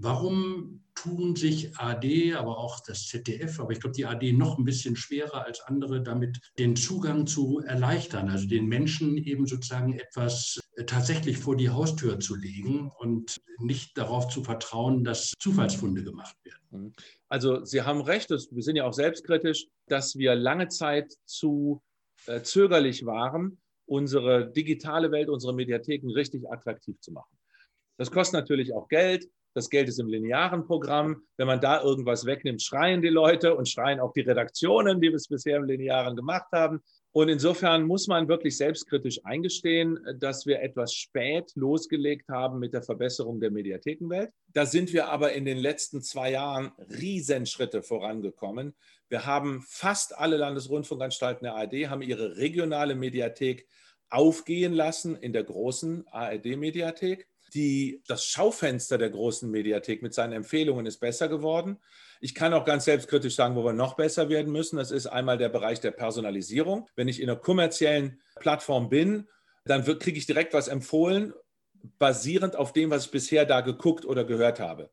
Warum 0.01 0.85
tun 0.95 1.35
sich 1.35 1.77
AD, 1.77 2.33
aber 2.35 2.57
auch 2.57 2.79
das 2.79 3.07
ZDF, 3.07 3.59
aber 3.59 3.71
ich 3.71 3.81
glaube, 3.81 3.95
die 3.95 4.05
AD 4.05 4.31
noch 4.31 4.57
ein 4.57 4.63
bisschen 4.63 4.95
schwerer 4.95 5.45
als 5.45 5.59
andere, 5.59 6.01
damit 6.01 6.39
den 6.57 6.77
Zugang 6.77 7.27
zu 7.27 7.59
erleichtern, 7.59 8.29
also 8.29 8.47
den 8.47 8.67
Menschen 8.67 9.17
eben 9.17 9.45
sozusagen 9.45 9.99
etwas 9.99 10.59
äh, 10.77 10.85
tatsächlich 10.85 11.37
vor 11.37 11.57
die 11.57 11.69
Haustür 11.69 12.19
zu 12.19 12.35
legen 12.35 12.91
und 12.97 13.41
nicht 13.59 13.97
darauf 13.97 14.29
zu 14.29 14.41
vertrauen, 14.41 15.03
dass 15.03 15.33
Zufallsfunde 15.37 16.03
gemacht 16.03 16.35
werden. 16.43 16.85
Mhm. 16.85 16.93
Also 17.27 17.65
Sie 17.65 17.81
haben 17.81 18.01
recht, 18.01 18.29
wir 18.29 18.63
sind 18.63 18.77
ja 18.77 18.85
auch 18.85 18.93
selbstkritisch, 18.93 19.67
dass 19.87 20.17
wir 20.17 20.33
lange 20.35 20.69
Zeit 20.69 21.13
zu 21.25 21.81
äh, 22.25 22.41
zögerlich 22.41 23.05
waren, 23.05 23.59
unsere 23.85 24.49
digitale 24.49 25.11
Welt, 25.11 25.27
unsere 25.27 25.53
Mediatheken 25.53 26.09
richtig 26.11 26.49
attraktiv 26.49 26.97
zu 27.01 27.11
machen. 27.11 27.37
Das 27.97 28.11
kostet 28.11 28.39
natürlich 28.39 28.73
auch 28.73 28.87
Geld. 28.87 29.27
Das 29.53 29.69
Geld 29.69 29.89
ist 29.89 29.99
im 29.99 30.07
linearen 30.07 30.65
Programm. 30.65 31.23
Wenn 31.37 31.47
man 31.47 31.59
da 31.59 31.81
irgendwas 31.81 32.25
wegnimmt, 32.25 32.61
schreien 32.61 33.01
die 33.01 33.09
Leute 33.09 33.55
und 33.55 33.67
schreien 33.67 33.99
auch 33.99 34.13
die 34.13 34.21
Redaktionen, 34.21 35.01
die 35.01 35.07
es 35.07 35.27
bisher 35.27 35.57
im 35.57 35.63
linearen 35.63 36.15
gemacht 36.15 36.47
haben. 36.51 36.81
Und 37.11 37.29
insofern 37.29 37.83
muss 37.83 38.07
man 38.07 38.27
wirklich 38.27 38.55
selbstkritisch 38.55 39.19
eingestehen, 39.25 39.99
dass 40.19 40.45
wir 40.45 40.61
etwas 40.61 40.93
spät 40.93 41.51
losgelegt 41.55 42.29
haben 42.29 42.59
mit 42.59 42.73
der 42.73 42.83
Verbesserung 42.83 43.39
der 43.39 43.49
Mediathekenwelt. 43.49 44.29
Da 44.53 44.67
sind 44.67 44.93
wir 44.93 45.09
aber 45.09 45.33
in 45.33 45.45
den 45.45 45.57
letzten 45.57 46.03
zwei 46.03 46.31
Jahren 46.31 46.71
Riesenschritte 46.77 47.81
vorangekommen. 47.81 48.75
Wir 49.09 49.25
haben 49.25 49.63
fast 49.67 50.15
alle 50.15 50.37
Landesrundfunkanstalten 50.37 51.45
der 51.45 51.55
ARD, 51.55 51.89
haben 51.89 52.03
ihre 52.03 52.37
regionale 52.37 52.93
Mediathek 52.93 53.67
aufgehen 54.11 54.73
lassen 54.73 55.15
in 55.15 55.33
der 55.33 55.43
großen 55.43 56.07
ARD-Mediathek. 56.07 57.27
Die, 57.53 58.03
das 58.07 58.25
Schaufenster 58.25 58.97
der 58.97 59.09
großen 59.09 59.49
Mediathek 59.49 60.01
mit 60.01 60.13
seinen 60.13 60.33
Empfehlungen 60.33 60.85
ist 60.85 60.99
besser 60.99 61.27
geworden. 61.27 61.77
Ich 62.21 62.35
kann 62.35 62.53
auch 62.53 62.65
ganz 62.65 62.85
selbstkritisch 62.85 63.35
sagen, 63.35 63.55
wo 63.55 63.63
wir 63.63 63.73
noch 63.73 63.95
besser 63.95 64.29
werden 64.29 64.51
müssen. 64.51 64.77
Das 64.77 64.91
ist 64.91 65.07
einmal 65.07 65.37
der 65.37 65.49
Bereich 65.49 65.79
der 65.79 65.91
Personalisierung. 65.91 66.87
Wenn 66.95 67.07
ich 67.07 67.21
in 67.21 67.29
einer 67.29 67.39
kommerziellen 67.39 68.19
Plattform 68.39 68.89
bin, 68.89 69.27
dann 69.65 69.83
kriege 69.83 70.17
ich 70.17 70.25
direkt 70.25 70.53
was 70.53 70.67
empfohlen, 70.67 71.33
basierend 71.97 72.55
auf 72.55 72.73
dem, 72.73 72.89
was 72.89 73.05
ich 73.05 73.11
bisher 73.11 73.45
da 73.45 73.61
geguckt 73.61 74.05
oder 74.05 74.25
gehört 74.25 74.59
habe. 74.59 74.89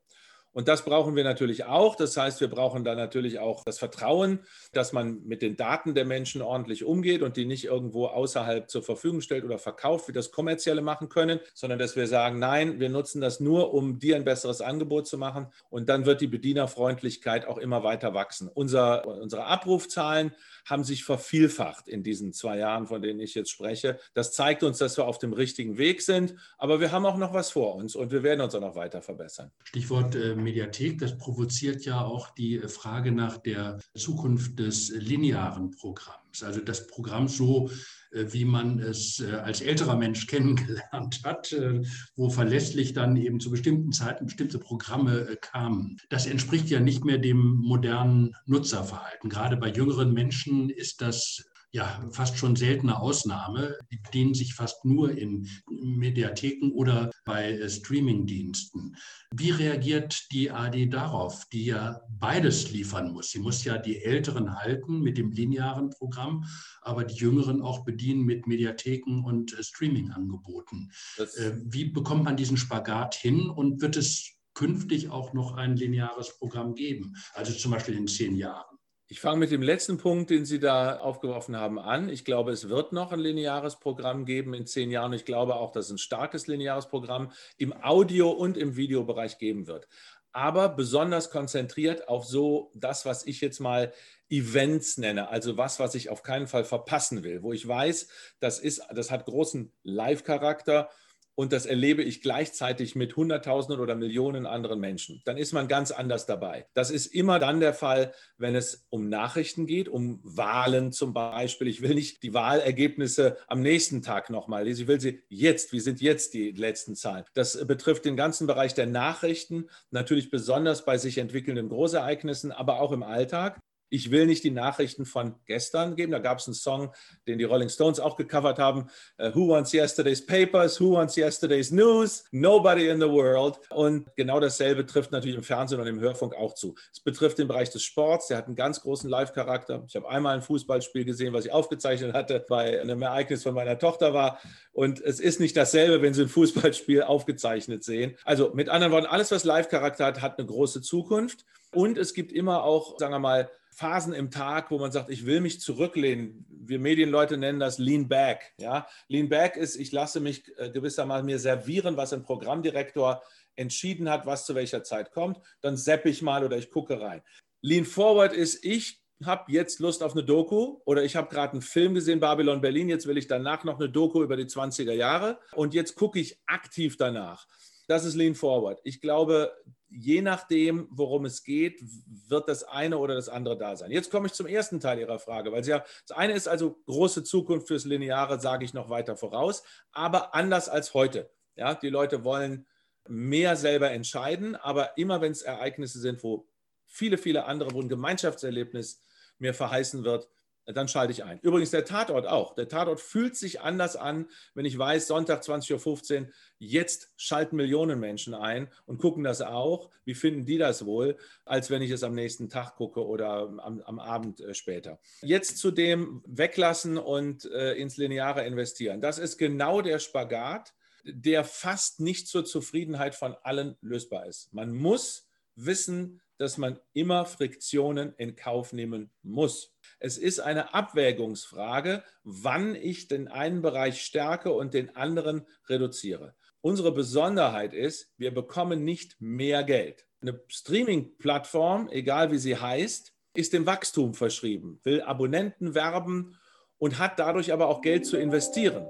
Und 0.57 0.69
das 0.69 0.87
brauchen 0.87 1.17
wir 1.17 1.23
natürlich 1.23 1.67
auch. 1.67 1.97
Das 1.97 2.17
heißt, 2.17 2.41
wir 2.41 2.49
brauchen 2.49 2.83
da 2.83 2.95
natürlich 2.95 3.39
auch 3.41 3.63
das 3.67 3.79
Vertrauen, 3.79 4.39
dass 4.73 4.95
man 4.95 5.23
mit 5.27 5.43
den 5.43 5.55
Daten 5.55 5.95
der 5.95 6.07
Menschen 6.07 6.41
ordentlich 6.41 6.83
umgeht 6.83 7.21
und 7.21 7.37
die 7.37 7.45
nicht 7.45 7.67
irgendwo 7.67 8.07
außerhalb 8.07 8.71
zur 8.71 8.83
Verfügung 8.83 9.21
stellt 9.21 9.45
oder 9.45 9.59
verkauft, 9.59 10.09
wie 10.09 10.13
das 10.13 10.31
kommerzielle 10.31 10.81
machen 10.81 11.11
können, 11.11 11.41
sondern 11.53 11.79
dass 11.79 11.95
wir 11.95 12.07
sagen, 12.07 12.39
nein, 12.39 12.81
wir 12.81 12.89
nutzen 12.89 13.21
das 13.21 13.39
nur, 13.39 13.75
um 13.75 13.99
dir 13.99 14.17
ein 14.17 14.25
besseres 14.25 14.63
Angebot 14.63 15.07
zu 15.07 15.19
machen. 15.19 15.49
Und 15.69 15.91
dann 15.91 16.07
wird 16.07 16.23
die 16.23 16.27
Bedienerfreundlichkeit 16.27 17.47
auch 17.47 17.59
immer 17.59 17.85
weiter 17.85 18.15
wachsen. 18.15 18.49
Unser, 18.49 19.07
unsere 19.07 19.45
Abrufzahlen 19.45 20.33
haben 20.65 20.85
sich 20.85 21.05
vervielfacht 21.05 21.87
in 21.87 22.03
diesen 22.03 22.33
zwei 22.33 22.57
Jahren, 22.57 22.87
von 22.87 23.03
denen 23.03 23.21
ich 23.21 23.35
jetzt 23.35 23.51
spreche. 23.51 23.99
Das 24.15 24.33
zeigt 24.33 24.63
uns, 24.63 24.79
dass 24.79 24.97
wir 24.97 25.07
auf 25.07 25.19
dem 25.19 25.35
richtigen 25.35 25.77
Weg 25.77 26.01
sind, 26.01 26.35
aber 26.57 26.81
wir 26.81 26.93
haben 26.93 27.05
auch 27.05 27.19
noch 27.19 27.35
was 27.35 27.51
vor 27.51 27.75
uns 27.75 27.95
und 27.95 28.11
wir 28.11 28.23
werden 28.23 28.41
uns 28.41 28.55
auch 28.55 28.61
noch 28.63 28.75
weiter 28.75 29.03
verbessern. 29.03 29.53
Stichwort 29.65 30.15
äh, 30.17 30.35
Mediathek, 30.47 30.99
das 30.99 31.19
provoziert 31.19 31.85
ja 31.85 32.05
auch 32.05 32.31
die 32.31 32.61
Frage 32.69 33.11
nach 33.11 33.37
der 33.37 33.81
Zukunft 33.97 34.61
des 34.61 34.91
linearen 34.91 35.73
Programms. 35.73 36.43
Also 36.45 36.61
das 36.61 36.87
Programm 36.87 37.27
so, 37.27 37.69
äh, 38.13 38.27
wie 38.31 38.45
man 38.45 38.79
es 38.79 39.19
äh, 39.21 39.33
als 39.33 39.61
älterer 39.61 39.97
Mensch 39.97 40.27
kennengelernt 40.29 41.21
hat, 41.25 41.53
äh, 41.53 41.83
wo 42.15 42.31
verlässlich 42.31 42.93
dann 42.93 43.17
eben 43.17 43.41
zu 43.41 43.51
bestimmten 43.51 43.91
Zeiten 43.91 44.27
bestimmte 44.27 44.61
Programme 44.61 45.37
kamen. 45.41 45.97
Das 46.11 46.27
entspricht 46.27 46.71
ja 46.71 46.79
nicht 46.79 47.05
mehr 47.05 47.19
dem 47.19 47.57
modernen 47.57 48.37
Nutzerverhalten. 48.47 49.29
Gerade 49.29 49.57
bei 49.57 49.71
jüngeren 49.71 50.13
Menschen 50.13 50.71
ist 50.71 51.01
das 51.01 51.45
ja 51.77 52.03
fast 52.11 52.39
schon 52.39 52.57
seltene 52.57 52.99
Ausnahme. 52.99 53.77
Die 53.93 53.99
bedienen 53.99 54.35
sich 54.35 54.55
fast 54.55 54.85
nur 54.85 55.13
in 55.13 55.49
Mediatheken 55.71 56.73
oder 56.73 57.11
bei 57.25 57.53
äh, 57.53 57.69
Streamingdiensten. 57.69 58.97
Wie 59.31 59.51
reagiert 59.51 60.27
die 60.33 60.51
AD 60.51 60.87
darauf, 60.87 61.45
die 61.53 61.67
ja 61.67 62.01
beides 62.09 62.73
liefern 62.73 63.13
muss? 63.13 63.31
Sie 63.31 63.39
muss 63.39 63.63
ja 63.65 63.79
die 63.79 64.03
Älteren 64.03 64.57
halten 64.57 65.01
mit 65.01 65.19
dem 65.19 65.31
linearen 65.31 65.91
Programm, 65.91 66.47
aber 66.81 67.05
die 67.05 67.17
Jüngeren 67.17 67.61
auch 67.61 67.85
bedienen 67.85 68.23
mit 68.25 68.47
Mediatheken 68.47 69.23
und 69.25 69.53
äh, 69.53 69.63
Streamingangeboten. 69.63 70.91
Äh, 71.19 71.53
wie 71.65 71.85
bekommt 71.85 72.25
man 72.25 72.37
diesen 72.37 72.57
Spagat 72.57 73.15
hin 73.15 73.51
und 73.51 73.83
wird 73.83 73.97
es 73.97 74.33
künftig 74.55 75.11
auch 75.11 75.35
noch 75.35 75.53
ein 75.55 75.77
lineares 75.77 76.39
Programm 76.39 76.75
geben? 76.75 77.15
Also 77.35 77.53
zum 77.53 77.73
Beispiel 77.73 77.97
in 77.97 78.09
zehn 78.09 78.35
Jahren. 78.35 78.76
Ich 79.09 79.21
fange 79.21 79.39
mit 79.39 79.53
dem 79.53 79.63
letzten 79.63 79.99
Punkt, 79.99 80.31
den 80.31 80.45
Sie 80.45 80.59
da 80.59 80.99
aufgeworfen 80.99 81.57
haben, 81.57 81.79
an. 81.79 82.09
Ich 82.09 82.25
glaube, 82.25 82.51
es 82.51 82.69
wird 82.69 82.93
noch 82.93 83.13
ein 83.13 83.21
lineares 83.21 83.79
Programm 83.79 84.25
geben 84.25 84.53
in 84.53 84.67
zehn 84.67 84.91
Jahren. 84.91 85.13
Ich 85.13 85.25
glaube 85.25 85.55
auch, 85.55 85.71
dass 85.71 85.87
es 85.87 85.93
ein 85.93 85.99
starkes 85.99 86.49
lineares 86.49 86.89
Programm 86.89 87.31
im 87.57 87.73
Audio- 87.85 88.33
und 88.33 88.57
im 88.57 88.75
Videobereich 88.75 89.39
geben 89.39 89.69
wird. 89.69 89.87
Aber 90.33 90.69
besonders 90.69 91.31
konzentriert 91.31 92.09
auf 92.09 92.27
so 92.27 92.73
das, 92.75 93.07
was 93.07 93.25
ich 93.25 93.41
jetzt 93.41 93.61
mal 93.61 93.93
Events 94.29 94.99
nenne, 94.99 95.29
also 95.29 95.57
was, 95.57 95.79
was 95.79 95.95
ich 95.95 96.11
auf 96.11 96.25
keinen 96.25 96.49
Fall 96.49 96.65
verpassen 96.65 97.23
will, 97.23 97.45
wo 97.45 97.53
ich 97.53 97.67
weiß, 97.67 98.09
das, 98.41 98.59
ist, 98.59 98.83
das 98.93 99.13
hat 99.13 99.25
großen 99.25 99.73
Live-Charakter 99.85 100.91
und 101.37 101.53
das 101.53 101.67
erlebe 101.67 102.03
ich 102.03 102.23
gleichzeitig 102.23 102.97
mit 102.97 103.15
Hunderttausenden 103.15 103.81
oder 103.81 103.95
Millionen 103.95 104.47
anderen 104.47 104.81
Menschen, 104.81 105.23
dann 105.27 105.37
ist 105.37 105.53
man 105.53 105.69
ganz 105.69 105.93
anders 105.93 106.27
dabei. 106.27 106.67
Das 106.75 106.91
ist 106.91 107.07
immer 107.07 107.39
dann 107.39 107.61
der 107.61 107.75
Fall, 107.75 108.13
wenn 108.39 108.57
es 108.57 108.87
um 108.89 109.09
Nachrichten 109.09 109.67
geht, 109.67 109.89
um 109.89 110.19
Wahlen 110.25 110.93
zum 110.93 111.13
Beispiel. 111.13 111.69
Ich 111.69 111.83
will 111.83 111.95
nicht 111.95 112.23
die 112.23 112.35
Wahlergebnisse 112.35 113.37
am 113.49 113.61
nächsten 113.61 114.03
Tag 114.03 114.31
nochmal 114.31 114.65
lesen, 114.65 114.83
ich 114.83 114.89
will 114.89 115.01
sie 115.01 115.23
jetzt. 115.29 115.73
Wie 115.73 115.81
sind 115.81 116.01
jetzt 116.01 116.33
die 116.35 116.53
letzten 116.53 116.97
Zahlen? 116.97 117.25
Das 117.35 117.67
betrifft 117.67 118.07
den 118.07 118.17
ganzen 118.17 118.47
Bereich 118.47 118.75
der 118.75 118.87
Nachrichten, 118.87 119.69
natürlich 119.91 120.31
besonders 120.31 120.85
bei 120.87 120.97
sich 120.97 121.19
entwickelnden 121.19 121.69
Großereignissen, 121.69 122.51
aber 122.51 122.81
auch 122.81 122.93
im 122.93 123.03
Alltag. 123.03 123.61
Ich 123.97 124.11
will 124.11 124.27
nicht 124.27 124.45
die 124.45 124.51
Nachrichten 124.51 125.07
von 125.07 125.37
gestern 125.47 125.97
geben. 125.97 126.13
Da 126.13 126.19
gab 126.19 126.39
es 126.39 126.47
einen 126.47 126.53
Song, 126.53 126.93
den 127.27 127.39
die 127.39 127.45
Rolling 127.45 127.71
Stones 127.71 127.99
auch 127.99 128.19
gecovert 128.19 128.59
haben. 128.59 128.91
Uh, 129.19 129.35
Who 129.35 129.49
wants 129.49 129.73
yesterday's 129.73 130.25
papers? 130.25 130.79
Who 130.79 130.93
wants 130.93 131.17
yesterday's 131.17 131.71
news? 131.71 132.25
Nobody 132.31 132.91
in 132.91 133.01
the 133.01 133.09
world. 133.09 133.59
Und 133.71 134.15
genau 134.15 134.39
dasselbe 134.39 134.85
trifft 134.85 135.13
natürlich 135.13 135.37
im 135.37 135.43
Fernsehen 135.43 135.81
und 135.81 135.87
im 135.87 135.99
Hörfunk 135.99 136.35
auch 136.35 136.53
zu. 136.53 136.75
Es 136.93 137.01
betrifft 137.01 137.39
den 137.39 137.49
Bereich 137.49 137.71
des 137.71 137.85
Sports. 137.85 138.27
Der 138.27 138.37
hat 138.37 138.49
einen 138.49 138.55
ganz 138.55 138.83
großen 138.83 139.09
Live-Charakter. 139.09 139.83
Ich 139.89 139.97
habe 139.97 140.07
einmal 140.11 140.35
ein 140.35 140.43
Fußballspiel 140.43 141.07
gesehen, 141.07 141.33
was 141.33 141.47
ich 141.47 141.53
aufgezeichnet 141.53 142.13
hatte, 142.13 142.45
bei 142.47 142.79
einem 142.79 143.01
Ereignis 143.01 143.45
von 143.45 143.55
meiner 143.55 143.79
Tochter 143.79 144.13
war. 144.13 144.39
Und 144.75 145.01
es 145.01 145.21
ist 145.21 145.41
nicht 145.41 145.57
dasselbe, 145.57 146.03
wenn 146.03 146.13
Sie 146.13 146.21
ein 146.21 146.29
Fußballspiel 146.29 147.03
aufgezeichnet 147.03 147.83
sehen. 147.83 148.19
Also 148.27 148.51
mit 148.53 148.69
anderen 148.69 148.93
Worten, 148.93 149.07
alles, 149.07 149.31
was 149.31 149.45
Live-Charakter 149.45 150.05
hat, 150.05 150.21
hat 150.21 150.39
eine 150.39 150.47
große 150.47 150.83
Zukunft. 150.83 151.47
Und 151.73 151.99
es 151.99 152.15
gibt 152.15 152.33
immer 152.33 152.65
auch, 152.65 152.99
sagen 152.99 153.13
wir 153.13 153.19
mal, 153.19 153.51
Phasen 153.77 154.15
im 154.15 154.31
Tag, 154.31 154.71
wo 154.71 154.79
man 154.79 154.91
sagt, 154.91 155.11
ich 155.11 155.27
will 155.27 155.43
mich 155.43 155.61
zurücklehnen. 155.61 156.47
Wir 156.49 156.79
Medienleute 156.79 157.37
nennen 157.37 157.61
das 157.61 157.77
Lean 157.77 158.09
Back. 158.09 158.55
Ja? 158.59 158.87
Lean 159.09 159.29
Back 159.29 159.59
ist, 159.59 159.77
ich 159.77 159.93
lasse 159.93 160.19
mich 160.19 160.51
äh, 160.57 160.71
gewissermaßen 160.71 161.27
mir 161.27 161.39
servieren, 161.39 161.99
was 161.99 162.15
ein 162.15 162.23
Programmdirektor 162.23 163.23
entschieden 163.55 164.09
hat, 164.09 164.25
was 164.25 164.47
zu 164.47 164.55
welcher 164.55 164.83
Zeit 164.83 165.13
kommt. 165.13 165.41
Dann 165.61 165.77
seppe 165.77 166.09
ich 166.09 166.23
mal 166.23 166.43
oder 166.43 166.57
ich 166.57 166.71
gucke 166.71 166.99
rein. 167.03 167.21
Lean 167.61 167.85
Forward 167.85 168.33
ist, 168.33 168.65
ich 168.65 169.03
habe 169.23 169.53
jetzt 169.53 169.79
Lust 169.81 170.03
auf 170.03 170.13
eine 170.13 170.25
Doku 170.25 170.81
oder 170.87 171.05
ich 171.05 171.15
habe 171.15 171.29
gerade 171.29 171.53
einen 171.53 171.63
Film 171.63 171.93
gesehen, 171.93 172.19
Babylon 172.19 172.63
Berlin, 172.63 172.89
jetzt 172.89 173.07
will 173.07 173.19
ich 173.19 173.27
danach 173.27 173.63
noch 173.65 173.79
eine 173.79 173.91
Doku 173.91 174.23
über 174.23 174.39
die 174.39 174.45
20er 174.45 174.93
Jahre 174.93 175.39
und 175.53 175.75
jetzt 175.75 175.97
gucke 175.97 176.19
ich 176.19 176.41
aktiv 176.47 176.97
danach. 176.97 177.47
Das 177.87 178.05
ist 178.05 178.15
Lean 178.15 178.35
Forward. 178.35 178.81
Ich 178.85 179.01
glaube, 179.01 179.53
je 179.89 180.21
nachdem, 180.21 180.89
worum 180.91 181.25
es 181.25 181.45
geht, 181.45 181.81
wird 182.29 182.49
das 182.49 182.65
eine 182.65 182.99
oder 182.99 183.15
das 183.15 183.29
andere 183.29 183.57
da 183.57 183.77
sein. 183.77 183.91
Jetzt 183.91 184.11
komme 184.11 184.27
ich 184.27 184.33
zum 184.33 184.47
ersten 184.47 184.81
Teil 184.81 184.99
Ihrer 184.99 185.19
Frage, 185.19 185.53
weil 185.53 185.63
Sie 185.63 185.71
ja, 185.71 185.85
das 186.07 186.17
eine 186.17 186.33
ist 186.33 186.49
also 186.49 186.81
große 186.87 187.23
Zukunft 187.23 187.69
fürs 187.69 187.85
Lineare, 187.85 188.41
sage 188.41 188.65
ich 188.65 188.75
noch 188.75 188.91
weiter 188.91 189.17
voraus, 189.17 189.63
aber 189.93 190.35
anders 190.35 190.69
als 190.69 190.95
heute. 190.95 191.31
Ja, 191.55 191.75
die 191.75 191.89
Leute 191.89 192.25
wollen 192.25 192.67
mehr 193.09 193.57
selber 193.57 193.91
entscheiden, 193.93 194.57
aber 194.57 194.99
immer 194.99 195.21
wenn 195.21 195.33
es 195.33 195.43
Ereignisse 195.43 196.01
sind, 196.01 196.23
wo 196.25 196.49
viele, 196.87 197.19
viele 197.19 197.45
andere, 197.45 197.73
wo 197.73 197.81
ein 197.81 197.89
Gemeinschaftserlebnis 197.89 199.03
mir 199.39 199.55
verheißen 199.55 200.05
wird, 200.05 200.29
dann 200.67 200.89
schalte 200.89 201.13
ich 201.13 201.25
ein. 201.25 201.39
Übrigens 201.43 201.71
der 201.71 201.85
Tatort 201.85 202.27
auch. 202.27 202.55
Der 202.55 202.69
Tatort 202.69 203.01
fühlt 203.01 203.37
sich 203.37 203.61
anders 203.61 203.97
an, 203.97 204.29
wenn 204.55 204.65
ich 204.65 204.77
weiß, 204.77 205.07
Sonntag 205.07 205.43
20.15 205.43 206.21
Uhr, 206.23 206.29
jetzt 206.59 207.13
schalten 207.17 207.57
Millionen 207.57 208.01
Menschen 208.01 208.35
ein 208.35 208.69
und 208.85 208.99
gucken 208.99 209.23
das 209.23 209.43
auch. 209.43 209.91
Wie 210.05 210.15
finden 210.15 210.45
die 210.45 210.59
das 210.59 210.85
wohl, 210.85 211.17
als 211.45 211.71
wenn 211.71 211.83
ich 211.83 211.91
es 211.91 212.03
am 212.03 212.15
nächsten 212.15 212.49
Tag 212.49 212.77
gucke 212.77 213.07
oder 213.07 213.49
am, 213.59 213.81
am 213.81 213.99
Abend 213.99 214.41
äh, 214.41 214.55
später. 214.55 214.99
Jetzt 215.23 215.59
zu 215.59 215.71
dem 215.71 216.23
Weglassen 216.27 216.99
und 216.99 217.45
äh, 217.47 217.75
ins 217.75 217.97
Lineare 217.97 218.45
investieren. 218.45 219.01
Das 219.01 219.19
ist 219.19 219.39
genau 219.39 219.83
der 219.83 219.99
Spagat, 219.99 220.75
der 221.05 221.45
fast 221.45 222.01
nicht 222.01 222.27
zur 222.27 222.45
Zufriedenheit 222.45 223.15
von 223.15 223.37
allen 223.43 223.77
lösbar 223.81 224.27
ist. 224.27 224.53
Man 224.53 224.75
muss 224.75 225.29
wissen, 225.55 226.21
dass 226.39 226.59
man 226.59 226.79
immer 226.93 227.25
Friktionen 227.25 228.15
in 228.17 228.37
Kauf 228.37 228.73
nehmen 228.73 229.11
muss. 229.23 229.76
Es 229.99 230.19
ist 230.19 230.41
eine 230.41 230.75
Abwägungsfrage, 230.75 232.03
wann 232.23 232.75
ich 232.75 233.09
den 233.09 233.29
einen 233.29 233.63
Bereich 233.63 234.03
stärke 234.03 234.53
und 234.53 234.75
den 234.75 234.95
anderen 234.95 235.47
reduziere. 235.69 236.35
Unsere 236.61 236.93
Besonderheit 236.93 237.73
ist, 237.73 238.13
wir 238.19 238.35
bekommen 238.35 238.85
nicht 238.85 239.17
mehr 239.21 239.65
Geld. 239.65 240.07
Eine 240.21 240.41
Streaming-Plattform, 240.49 241.89
egal 241.91 242.33
wie 242.33 242.39
sie 242.39 242.57
heißt, 242.57 243.15
ist 243.35 243.53
dem 243.53 243.67
Wachstum 243.67 244.15
verschrieben, 244.15 244.81
will 244.83 245.03
Abonnenten 245.03 245.75
werben 245.75 246.37
und 246.79 246.99
hat 246.99 247.19
dadurch 247.19 247.53
aber 247.53 247.69
auch 247.69 247.83
Geld 247.83 248.07
zu 248.07 248.17
investieren. 248.17 248.87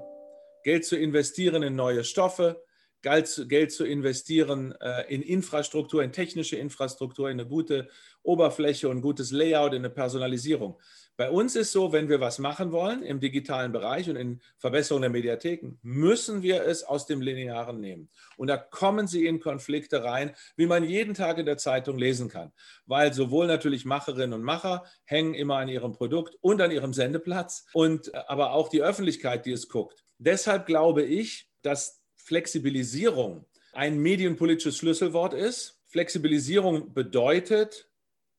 Geld 0.63 0.85
zu 0.85 0.97
investieren 0.97 1.63
in 1.63 1.75
neue 1.75 2.03
Stoffe, 2.03 2.63
Geld 3.07 3.71
zu, 3.71 3.85
investieren 3.85 4.73
äh, 4.81 5.13
in 5.13 5.21
Infrastruktur, 5.21 6.03
in 6.03 6.11
technische 6.11 6.55
Infrastruktur, 6.55 7.29
in 7.29 7.39
eine 7.39 7.49
gute 7.49 7.87
Oberfläche 8.23 8.89
und 8.89 9.01
gutes 9.01 9.31
Layout, 9.31 9.73
in 9.73 9.79
eine 9.79 9.89
Personalisierung. 9.89 10.79
Bei 11.17 11.31
uns 11.31 11.55
ist 11.55 11.71
so, 11.71 11.91
wenn 11.93 12.09
wir 12.09 12.19
was 12.19 12.37
machen 12.37 12.71
wollen 12.71 13.01
im 13.01 13.19
digitalen 13.19 13.71
Bereich 13.71 14.07
und 14.07 14.17
in 14.17 14.39
Verbesserung 14.59 15.01
der 15.01 15.09
Mediatheken, 15.09 15.79
müssen 15.81 16.43
wir 16.43 16.63
es 16.63 16.83
aus 16.83 17.07
dem 17.07 17.21
Linearen 17.21 17.79
nehmen. 17.79 18.09
Und 18.37 18.47
da 18.47 18.57
kommen 18.57 19.07
sie 19.07 19.25
in 19.25 19.39
Konflikte 19.39 20.03
rein, 20.03 20.35
wie 20.57 20.67
man 20.67 20.83
jeden 20.83 21.15
Tag 21.15 21.39
in 21.39 21.47
der 21.47 21.57
Zeitung 21.57 21.97
lesen 21.97 22.29
kann. 22.29 22.51
Weil 22.85 23.13
sowohl 23.13 23.47
natürlich 23.47 23.83
Macherinnen 23.83 24.33
und 24.33 24.43
Macher 24.43 24.83
hängen 25.05 25.33
immer 25.33 25.57
an 25.57 25.69
ihrem 25.69 25.93
Produkt 25.93 26.37
und 26.41 26.61
an 26.61 26.69
ihrem 26.69 26.93
Sendeplatz 26.93 27.65
und 27.73 28.13
äh, 28.13 28.19
aber 28.27 28.51
auch 28.51 28.69
die 28.69 28.83
Öffentlichkeit, 28.83 29.47
die 29.47 29.53
es 29.53 29.69
guckt. 29.69 30.05
Deshalb 30.19 30.67
glaube 30.67 31.01
ich, 31.01 31.49
dass 31.63 32.03
Flexibilisierung 32.27 33.45
ein 33.71 33.99
medienpolitisches 33.99 34.75
Schlüsselwort 34.75 35.33
ist. 35.33 35.79
Flexibilisierung 35.85 36.93
bedeutet, 36.93 37.87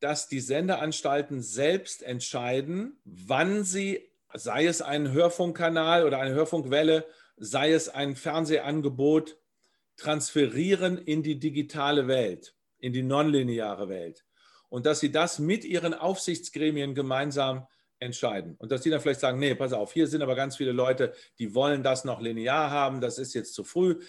dass 0.01 0.29
die 0.29 0.41
Sendeanstalten 0.41 1.41
selbst 1.41 2.03
entscheiden, 2.03 2.99
wann 3.07 3.65
sie, 3.65 4.03
sei 4.35 4.67
es 4.67 4.83
ein 4.83 5.13
Hörfunkkanal 5.13 6.05
oder 6.05 6.19
eine 6.19 6.35
Hörfunkwelle, 6.35 7.07
sei 7.39 7.73
es 7.73 7.89
ein 7.89 8.15
Fernsehangebot, 8.15 9.39
transferieren 9.97 10.99
in 10.99 11.23
die 11.23 11.39
digitale 11.39 12.09
Welt, 12.09 12.55
in 12.81 12.93
die 12.93 13.03
nonlineare 13.03 13.89
Welt. 13.89 14.27
Und 14.69 14.85
dass 14.85 15.01
sie 15.01 15.11
das 15.11 15.39
mit 15.39 15.65
ihren 15.65 15.95
Aufsichtsgremien 15.95 16.95
gemeinsam 16.95 17.67
entscheiden. 18.01 18.57
Und 18.59 18.73
dass 18.73 18.83
die 18.83 18.91
dann 18.91 19.01
vielleicht 19.01 19.21
sagen, 19.21 19.39
nee, 19.39 19.55
pass 19.55 19.73
auf, 19.73 19.93
hier 19.93 20.07
sind 20.07 20.23
aber 20.23 20.35
ganz 20.35 20.57
viele 20.57 20.73
Leute, 20.73 21.13
die 21.39 21.55
wollen 21.55 21.83
das 21.83 22.05
noch 22.05 22.21
linear 22.21 22.71
haben, 22.71 23.01
das 23.01 23.19
ist 23.19 23.35
jetzt 23.35 23.55
zu 23.55 23.65
früh. 23.65 24.01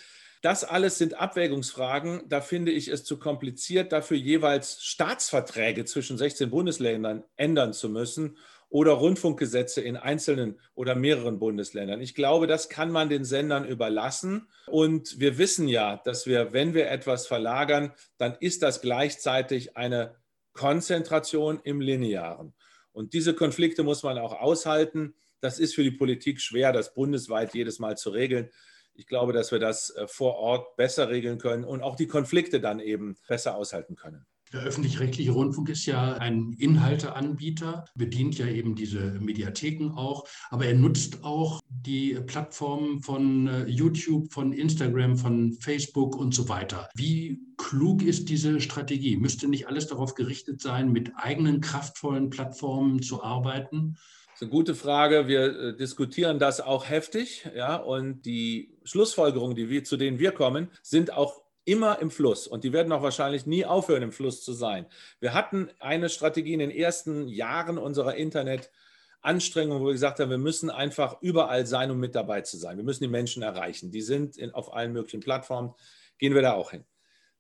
Das 0.41 0.63
alles 0.63 0.97
sind 0.97 1.15
Abwägungsfragen. 1.15 2.23
Da 2.30 2.39
finde 2.39 2.71
ich 2.71 2.88
es 2.88 3.04
zu 3.04 3.19
kompliziert, 3.19 3.91
dafür 3.91 4.15
jeweils 4.15 4.82
Staatsverträge 4.82 5.84
zwischen 5.84 6.17
16 6.17 6.49
Bundesländern 6.49 7.23
ändern 7.36 7.73
zu 7.73 7.89
müssen 7.89 8.38
oder 8.69 8.93
Rundfunkgesetze 8.93 9.82
in 9.82 9.97
einzelnen 9.97 10.60
oder 10.75 10.95
mehreren 10.95 11.39
Bundesländern. 11.39 12.02
Ich 12.02 12.15
glaube, 12.15 12.47
das 12.47 12.69
kann 12.69 12.91
man 12.91 13.10
den 13.10 13.25
Sendern 13.25 13.65
überlassen. 13.65 14.47
Und 14.67 15.19
wir 15.19 15.38
wissen 15.38 15.67
ja, 15.67 15.97
dass 16.06 16.25
wir, 16.25 16.54
wenn 16.54 16.73
wir 16.73 16.89
etwas 16.89 17.28
verlagern, 17.28 17.91
dann 18.17 18.38
ist 18.39 18.62
das 18.62 18.82
gleichzeitig 18.82 19.75
eine 19.75 20.15
Konzentration 20.54 21.60
im 21.63 21.82
Linearen. 21.82 22.54
Und 22.91 23.13
diese 23.13 23.34
Konflikte 23.34 23.84
muss 23.84 24.04
man 24.04 24.17
auch 24.17 24.34
aushalten. 24.34 25.15
Das 25.41 25.60
ist 25.60 25.75
für 25.75 25.84
die 25.84 25.91
Politik 25.91 26.41
schwer, 26.41 26.73
das 26.73 26.93
bundesweit 26.93 27.54
jedes 27.54 27.80
Mal 27.80 27.97
zu 27.97 28.10
regeln. 28.10 28.49
Ich 28.93 29.08
glaube, 29.08 29.32
dass 29.32 29.52
wir 29.52 29.60
das 29.60 29.91
äh, 29.91 30.08
vor 30.08 30.36
Ort 30.36 30.75
besser 30.75 31.10
regeln 31.10 31.38
können 31.38 31.63
und 31.63 31.82
auch 31.82 31.95
die 31.95 32.08
Konflikte 32.08 32.60
dann 32.60 32.80
eben 32.80 33.17
besser 33.28 33.56
aushalten 33.56 33.95
können. 33.95 34.25
Der 34.52 34.62
öffentlich-rechtliche 34.62 35.32
Rundfunk 35.32 35.70
ist 35.70 35.86
ja 35.86 36.14
ein 36.14 36.54
Inhalteanbieter, 36.58 37.86
bedient 37.96 38.38
ja 38.40 38.48
eben 38.48 38.76
diese 38.76 39.20
Mediatheken 39.20 39.92
auch, 39.92 40.26
aber 40.50 40.66
er 40.66 40.74
nutzt 40.74 41.24
auch 41.24 41.60
die 41.70 42.16
Plattformen 42.26 43.02
von 43.02 43.48
äh, 43.48 43.66
YouTube, 43.66 44.34
von 44.34 44.52
Instagram, 44.52 45.18
von 45.18 45.54
Facebook 45.54 46.16
und 46.16 46.34
so 46.34 46.50
weiter. 46.50 46.90
Wie 46.96 47.40
klug 47.58 48.02
ist 48.02 48.30
diese 48.30 48.60
Strategie? 48.60 49.18
Müsste 49.18 49.48
nicht 49.48 49.68
alles 49.68 49.86
darauf 49.86 50.16
gerichtet 50.16 50.62
sein, 50.62 50.92
mit 50.92 51.12
eigenen 51.16 51.62
kraftvollen 51.62 52.32
Plattformen 52.32 53.04
zu 53.04 53.22
arbeiten? 53.22 53.98
Das 54.30 54.36
ist 54.36 54.42
eine 54.42 54.52
gute 54.52 54.74
Frage. 54.74 55.28
Wir 55.28 55.44
äh, 55.44 55.76
diskutieren 55.76 56.40
das 56.40 56.60
auch 56.60 56.90
heftig, 56.90 57.48
ja, 57.56 57.76
und 57.76 58.26
die 58.26 58.74
Schlussfolgerungen, 58.84 59.56
die 59.56 59.70
wir, 59.70 59.84
zu 59.84 59.96
denen 59.96 60.18
wir 60.18 60.32
kommen, 60.32 60.70
sind 60.82 61.14
auch 61.14 61.44
immer 61.69 61.99
im 61.99 62.10
Fluss 62.10 62.47
und 62.47 62.63
die 62.63 62.73
werden 62.73 62.91
auch 62.91 63.03
wahrscheinlich 63.03 63.45
nie 63.45 63.63
aufhören, 63.63 64.01
im 64.01 64.12
Fluss 64.12 64.43
zu 64.43 64.53
sein. 64.53 64.88
Wir 65.19 65.36
hatten 65.36 65.69
eine 65.79 66.10
Strategie 66.10 66.53
in 66.53 66.60
den 66.60 66.71
ersten 66.71 67.27
Jahren 67.27 67.77
unserer 67.77 68.15
Internet-Anstrengung, 68.15 69.79
wo 69.79 69.86
wir 69.86 69.93
gesagt 69.93 70.19
haben, 70.19 70.32
wir 70.32 70.39
müssen 70.39 70.71
einfach 70.71 71.21
überall 71.21 71.67
sein, 71.67 71.91
um 71.91 71.99
mit 71.99 72.15
dabei 72.15 72.41
zu 72.41 72.58
sein. 72.58 72.77
Wir 72.77 72.84
müssen 72.84 73.03
die 73.03 73.10
Menschen 73.10 73.43
erreichen. 73.43 73.91
Die 73.91 74.01
sind 74.01 74.36
in, 74.36 74.51
auf 74.51 74.73
allen 74.73 74.93
möglichen 74.93 75.19
Plattformen. 75.19 75.75
Gehen 76.17 76.34
wir 76.34 76.41
da 76.41 76.53
auch 76.53 76.71
hin. 76.71 76.86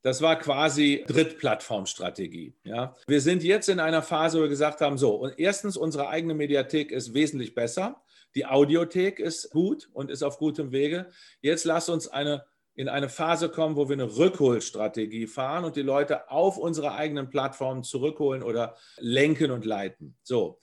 Das 0.03 0.21
war 0.21 0.37
quasi 0.37 1.03
Drittplattformstrategie. 1.07 2.53
Ja. 2.63 2.95
Wir 3.07 3.21
sind 3.21 3.43
jetzt 3.43 3.67
in 3.67 3.79
einer 3.79 4.03
Phase, 4.03 4.37
wo 4.37 4.43
wir 4.43 4.49
gesagt 4.49 4.79
haben, 4.79 4.99
so, 4.99 5.15
und 5.15 5.39
erstens, 5.39 5.75
unsere 5.75 6.07
eigene 6.07 6.35
Mediathek 6.35 6.91
ist 6.91 7.15
wesentlich 7.15 7.55
besser. 7.55 8.01
Die 8.35 8.45
Audiothek 8.45 9.19
ist 9.19 9.49
gut 9.49 9.89
und 9.91 10.11
ist 10.11 10.21
auf 10.21 10.37
gutem 10.37 10.71
Wege. 10.71 11.09
Jetzt 11.41 11.65
lass 11.65 11.89
uns 11.89 12.07
eine 12.07 12.45
in 12.75 12.87
eine 12.87 13.09
Phase 13.09 13.49
kommen, 13.49 13.75
wo 13.75 13.89
wir 13.89 13.93
eine 13.93 14.15
Rückholstrategie 14.15 15.27
fahren 15.27 15.65
und 15.65 15.75
die 15.75 15.81
Leute 15.81 16.29
auf 16.29 16.57
unsere 16.57 16.93
eigenen 16.93 17.29
Plattformen 17.29 17.83
zurückholen 17.83 18.43
oder 18.43 18.77
lenken 18.97 19.51
und 19.51 19.65
leiten. 19.65 20.17
So. 20.23 20.59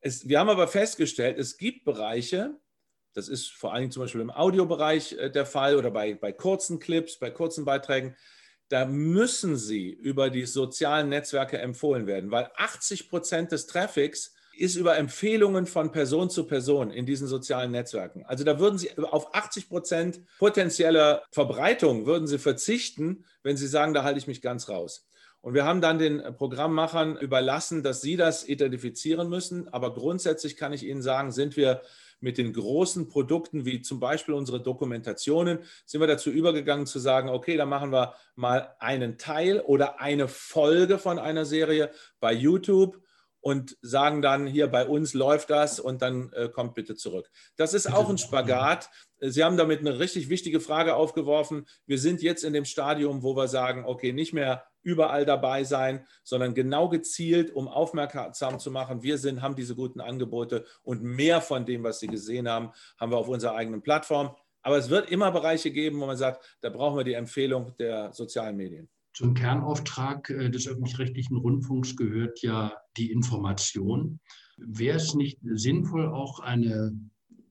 Es, 0.00 0.28
wir 0.28 0.40
haben 0.40 0.48
aber 0.48 0.66
festgestellt, 0.66 1.38
es 1.38 1.58
gibt 1.58 1.84
Bereiche, 1.84 2.58
das 3.12 3.28
ist 3.28 3.50
vor 3.50 3.72
allen 3.72 3.82
Dingen 3.82 3.92
zum 3.92 4.02
Beispiel 4.02 4.20
im 4.20 4.30
Audiobereich 4.30 5.12
äh, 5.12 5.30
der 5.30 5.46
Fall 5.46 5.76
oder 5.76 5.90
bei, 5.90 6.14
bei 6.14 6.32
kurzen 6.32 6.78
Clips, 6.78 7.18
bei 7.18 7.30
kurzen 7.30 7.64
Beiträgen, 7.64 8.16
da 8.68 8.86
müssen 8.86 9.56
sie 9.56 9.90
über 9.90 10.30
die 10.30 10.46
sozialen 10.46 11.08
Netzwerke 11.08 11.58
empfohlen 11.58 12.06
werden, 12.06 12.30
weil 12.30 12.50
80 12.56 13.10
Prozent 13.10 13.52
des 13.52 13.66
Traffics 13.66 14.34
ist 14.60 14.76
über 14.76 14.98
Empfehlungen 14.98 15.66
von 15.66 15.90
Person 15.90 16.28
zu 16.28 16.44
Person 16.44 16.90
in 16.90 17.06
diesen 17.06 17.26
sozialen 17.26 17.70
Netzwerken. 17.70 18.24
Also 18.26 18.44
da 18.44 18.58
würden 18.58 18.78
Sie 18.78 18.90
auf 18.98 19.34
80 19.34 19.68
Prozent 19.68 20.20
potenzielle 20.38 21.22
Verbreitung 21.32 22.04
würden 22.04 22.26
Sie 22.26 22.38
verzichten, 22.38 23.24
wenn 23.42 23.56
Sie 23.56 23.66
sagen, 23.66 23.94
da 23.94 24.04
halte 24.04 24.18
ich 24.18 24.26
mich 24.26 24.42
ganz 24.42 24.68
raus. 24.68 25.06
Und 25.40 25.54
wir 25.54 25.64
haben 25.64 25.80
dann 25.80 25.98
den 25.98 26.22
Programmmachern 26.36 27.16
überlassen, 27.16 27.82
dass 27.82 28.02
sie 28.02 28.16
das 28.16 28.46
identifizieren 28.46 29.30
müssen. 29.30 29.68
Aber 29.72 29.94
grundsätzlich 29.94 30.56
kann 30.56 30.74
ich 30.74 30.84
Ihnen 30.84 31.00
sagen, 31.00 31.32
sind 31.32 31.56
wir 31.56 31.80
mit 32.20 32.36
den 32.36 32.52
großen 32.52 33.08
Produkten, 33.08 33.64
wie 33.64 33.80
zum 33.80 33.98
Beispiel 33.98 34.34
unsere 34.34 34.60
Dokumentationen, 34.60 35.60
sind 35.86 36.00
wir 36.00 36.06
dazu 36.06 36.30
übergegangen 36.30 36.84
zu 36.84 36.98
sagen, 36.98 37.30
okay, 37.30 37.56
dann 37.56 37.70
machen 37.70 37.92
wir 37.92 38.12
mal 38.34 38.74
einen 38.78 39.16
Teil 39.16 39.60
oder 39.60 40.00
eine 40.00 40.28
Folge 40.28 40.98
von 40.98 41.18
einer 41.18 41.46
Serie 41.46 41.90
bei 42.20 42.34
YouTube 42.34 43.00
und 43.40 43.76
sagen 43.80 44.22
dann, 44.22 44.46
hier 44.46 44.66
bei 44.66 44.86
uns 44.86 45.14
läuft 45.14 45.50
das 45.50 45.80
und 45.80 46.02
dann 46.02 46.32
äh, 46.32 46.48
kommt 46.48 46.74
bitte 46.74 46.94
zurück. 46.94 47.30
Das 47.56 47.74
ist 47.74 47.92
auch 47.92 48.08
ein 48.08 48.18
Spagat. 48.18 48.90
Sie 49.20 49.44
haben 49.44 49.56
damit 49.56 49.80
eine 49.80 49.98
richtig 49.98 50.28
wichtige 50.28 50.60
Frage 50.60 50.94
aufgeworfen. 50.94 51.66
Wir 51.86 51.98
sind 51.98 52.22
jetzt 52.22 52.44
in 52.44 52.52
dem 52.52 52.64
Stadium, 52.64 53.22
wo 53.22 53.36
wir 53.36 53.48
sagen, 53.48 53.84
okay, 53.86 54.12
nicht 54.12 54.32
mehr 54.32 54.64
überall 54.82 55.26
dabei 55.26 55.64
sein, 55.64 56.06
sondern 56.22 56.54
genau 56.54 56.88
gezielt, 56.88 57.50
um 57.50 57.68
aufmerksam 57.68 58.58
zu 58.58 58.70
machen. 58.70 59.02
Wir 59.02 59.18
sind, 59.18 59.42
haben 59.42 59.56
diese 59.56 59.74
guten 59.74 60.00
Angebote 60.00 60.64
und 60.82 61.02
mehr 61.02 61.40
von 61.40 61.66
dem, 61.66 61.82
was 61.82 62.00
Sie 62.00 62.06
gesehen 62.06 62.48
haben, 62.48 62.72
haben 62.98 63.12
wir 63.12 63.18
auf 63.18 63.28
unserer 63.28 63.54
eigenen 63.54 63.82
Plattform. 63.82 64.34
Aber 64.62 64.76
es 64.76 64.90
wird 64.90 65.10
immer 65.10 65.30
Bereiche 65.32 65.70
geben, 65.70 66.00
wo 66.00 66.06
man 66.06 66.16
sagt, 66.16 66.58
da 66.60 66.68
brauchen 66.68 66.98
wir 66.98 67.04
die 67.04 67.14
Empfehlung 67.14 67.74
der 67.78 68.12
sozialen 68.12 68.56
Medien. 68.56 68.90
Zum 69.12 69.34
Kernauftrag 69.34 70.30
äh, 70.30 70.50
des 70.50 70.68
öffentlich-rechtlichen 70.68 71.36
Rundfunks 71.36 71.96
gehört 71.96 72.40
ja 72.42 72.72
die 72.96 73.10
Information. 73.10 74.20
Wäre 74.56 74.96
es 74.96 75.14
nicht 75.14 75.38
sinnvoll, 75.42 76.06
auch 76.06 76.40
eine 76.40 76.92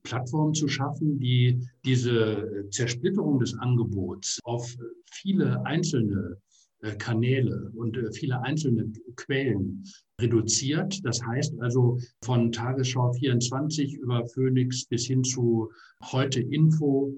Plattform 0.02 0.54
zu 0.54 0.68
schaffen, 0.68 1.18
die 1.18 1.60
diese 1.84 2.66
Zersplitterung 2.70 3.38
des 3.38 3.54
Angebots 3.58 4.38
auf 4.44 4.74
viele 5.10 5.64
einzelne 5.66 6.38
äh, 6.82 6.96
Kanäle 6.96 7.70
und 7.74 7.96
äh, 7.98 8.10
viele 8.12 8.40
einzelne 8.42 8.90
Quellen 9.16 9.84
reduziert. 10.20 10.98
Das 11.04 11.20
heißt 11.22 11.60
also 11.60 11.98
von 12.24 12.52
Tagesschau 12.52 13.12
24 13.12 13.94
über 13.94 14.26
Phoenix 14.28 14.86
bis 14.86 15.06
hin 15.06 15.22
zu 15.22 15.70
heute 16.02 16.40
Info 16.40 17.14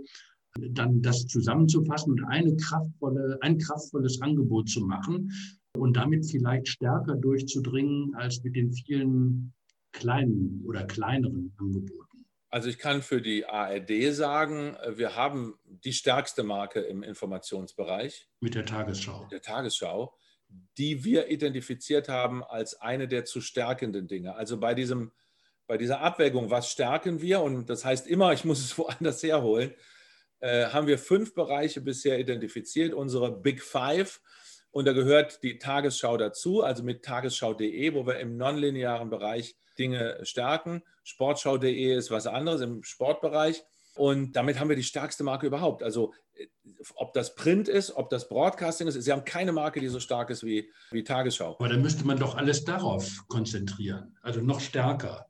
dann 0.58 1.02
das 1.02 1.26
zusammenzufassen 1.26 2.12
und 2.12 2.24
eine 2.24 2.56
kraftvolle, 2.56 3.38
ein 3.40 3.58
kraftvolles 3.58 4.20
Angebot 4.20 4.68
zu 4.68 4.80
machen 4.80 5.32
und 5.76 5.96
damit 5.96 6.26
vielleicht 6.30 6.68
stärker 6.68 7.16
durchzudringen 7.16 8.14
als 8.14 8.42
mit 8.42 8.56
den 8.56 8.72
vielen 8.72 9.54
kleinen 9.92 10.62
oder 10.66 10.84
kleineren 10.84 11.52
Angeboten. 11.56 12.26
Also 12.50 12.68
ich 12.68 12.78
kann 12.78 13.00
für 13.00 13.22
die 13.22 13.46
ARD 13.46 14.12
sagen, 14.12 14.76
wir 14.94 15.16
haben 15.16 15.54
die 15.64 15.94
stärkste 15.94 16.42
Marke 16.42 16.80
im 16.80 17.02
Informationsbereich. 17.02 18.28
Mit 18.40 18.54
der 18.54 18.66
Tagesschau. 18.66 19.22
Mit 19.22 19.32
der 19.32 19.40
Tagesschau, 19.40 20.14
die 20.76 21.02
wir 21.02 21.30
identifiziert 21.30 22.10
haben 22.10 22.44
als 22.44 22.78
eine 22.78 23.08
der 23.08 23.24
zu 23.24 23.40
stärkenden 23.40 24.06
Dinge. 24.06 24.34
Also 24.34 24.60
bei 24.60 24.74
diesem 24.74 25.12
bei 25.66 25.78
dieser 25.78 26.00
Abwägung, 26.00 26.50
was 26.50 26.70
stärken 26.70 27.22
wir? 27.22 27.40
Und 27.40 27.70
das 27.70 27.84
heißt 27.84 28.06
immer, 28.06 28.32
ich 28.34 28.44
muss 28.44 28.60
es 28.60 28.76
woanders 28.76 29.22
herholen. 29.22 29.72
Äh, 30.42 30.66
haben 30.66 30.88
wir 30.88 30.98
fünf 30.98 31.34
Bereiche 31.34 31.80
bisher 31.80 32.18
identifiziert, 32.18 32.92
unsere 32.94 33.30
Big 33.30 33.62
Five. 33.62 34.20
Und 34.72 34.86
da 34.86 34.92
gehört 34.92 35.44
die 35.44 35.58
Tagesschau 35.58 36.16
dazu, 36.16 36.62
also 36.62 36.82
mit 36.82 37.04
tagesschau.de, 37.04 37.94
wo 37.94 38.06
wir 38.06 38.18
im 38.18 38.36
nonlinearen 38.36 39.08
Bereich 39.08 39.54
Dinge 39.78 40.18
stärken. 40.24 40.82
Sportschau.de 41.04 41.94
ist 41.96 42.10
was 42.10 42.26
anderes 42.26 42.60
im 42.60 42.82
Sportbereich. 42.82 43.62
Und 43.94 44.32
damit 44.32 44.58
haben 44.58 44.68
wir 44.68 44.74
die 44.74 44.82
stärkste 44.82 45.22
Marke 45.22 45.46
überhaupt. 45.46 45.84
Also 45.84 46.12
äh, 46.34 46.46
ob 46.96 47.12
das 47.12 47.36
Print 47.36 47.68
ist, 47.68 47.92
ob 47.92 48.10
das 48.10 48.28
Broadcasting 48.28 48.88
ist, 48.88 49.00
sie 49.00 49.12
haben 49.12 49.24
keine 49.24 49.52
Marke, 49.52 49.78
die 49.78 49.88
so 49.88 50.00
stark 50.00 50.30
ist 50.30 50.44
wie, 50.44 50.72
wie 50.90 51.04
Tagesschau. 51.04 51.54
Aber 51.54 51.68
dann 51.68 51.82
müsste 51.82 52.04
man 52.04 52.18
doch 52.18 52.34
alles 52.34 52.64
darauf 52.64 53.28
konzentrieren, 53.28 54.16
also 54.22 54.40
noch 54.40 54.58
stärker. 54.58 55.28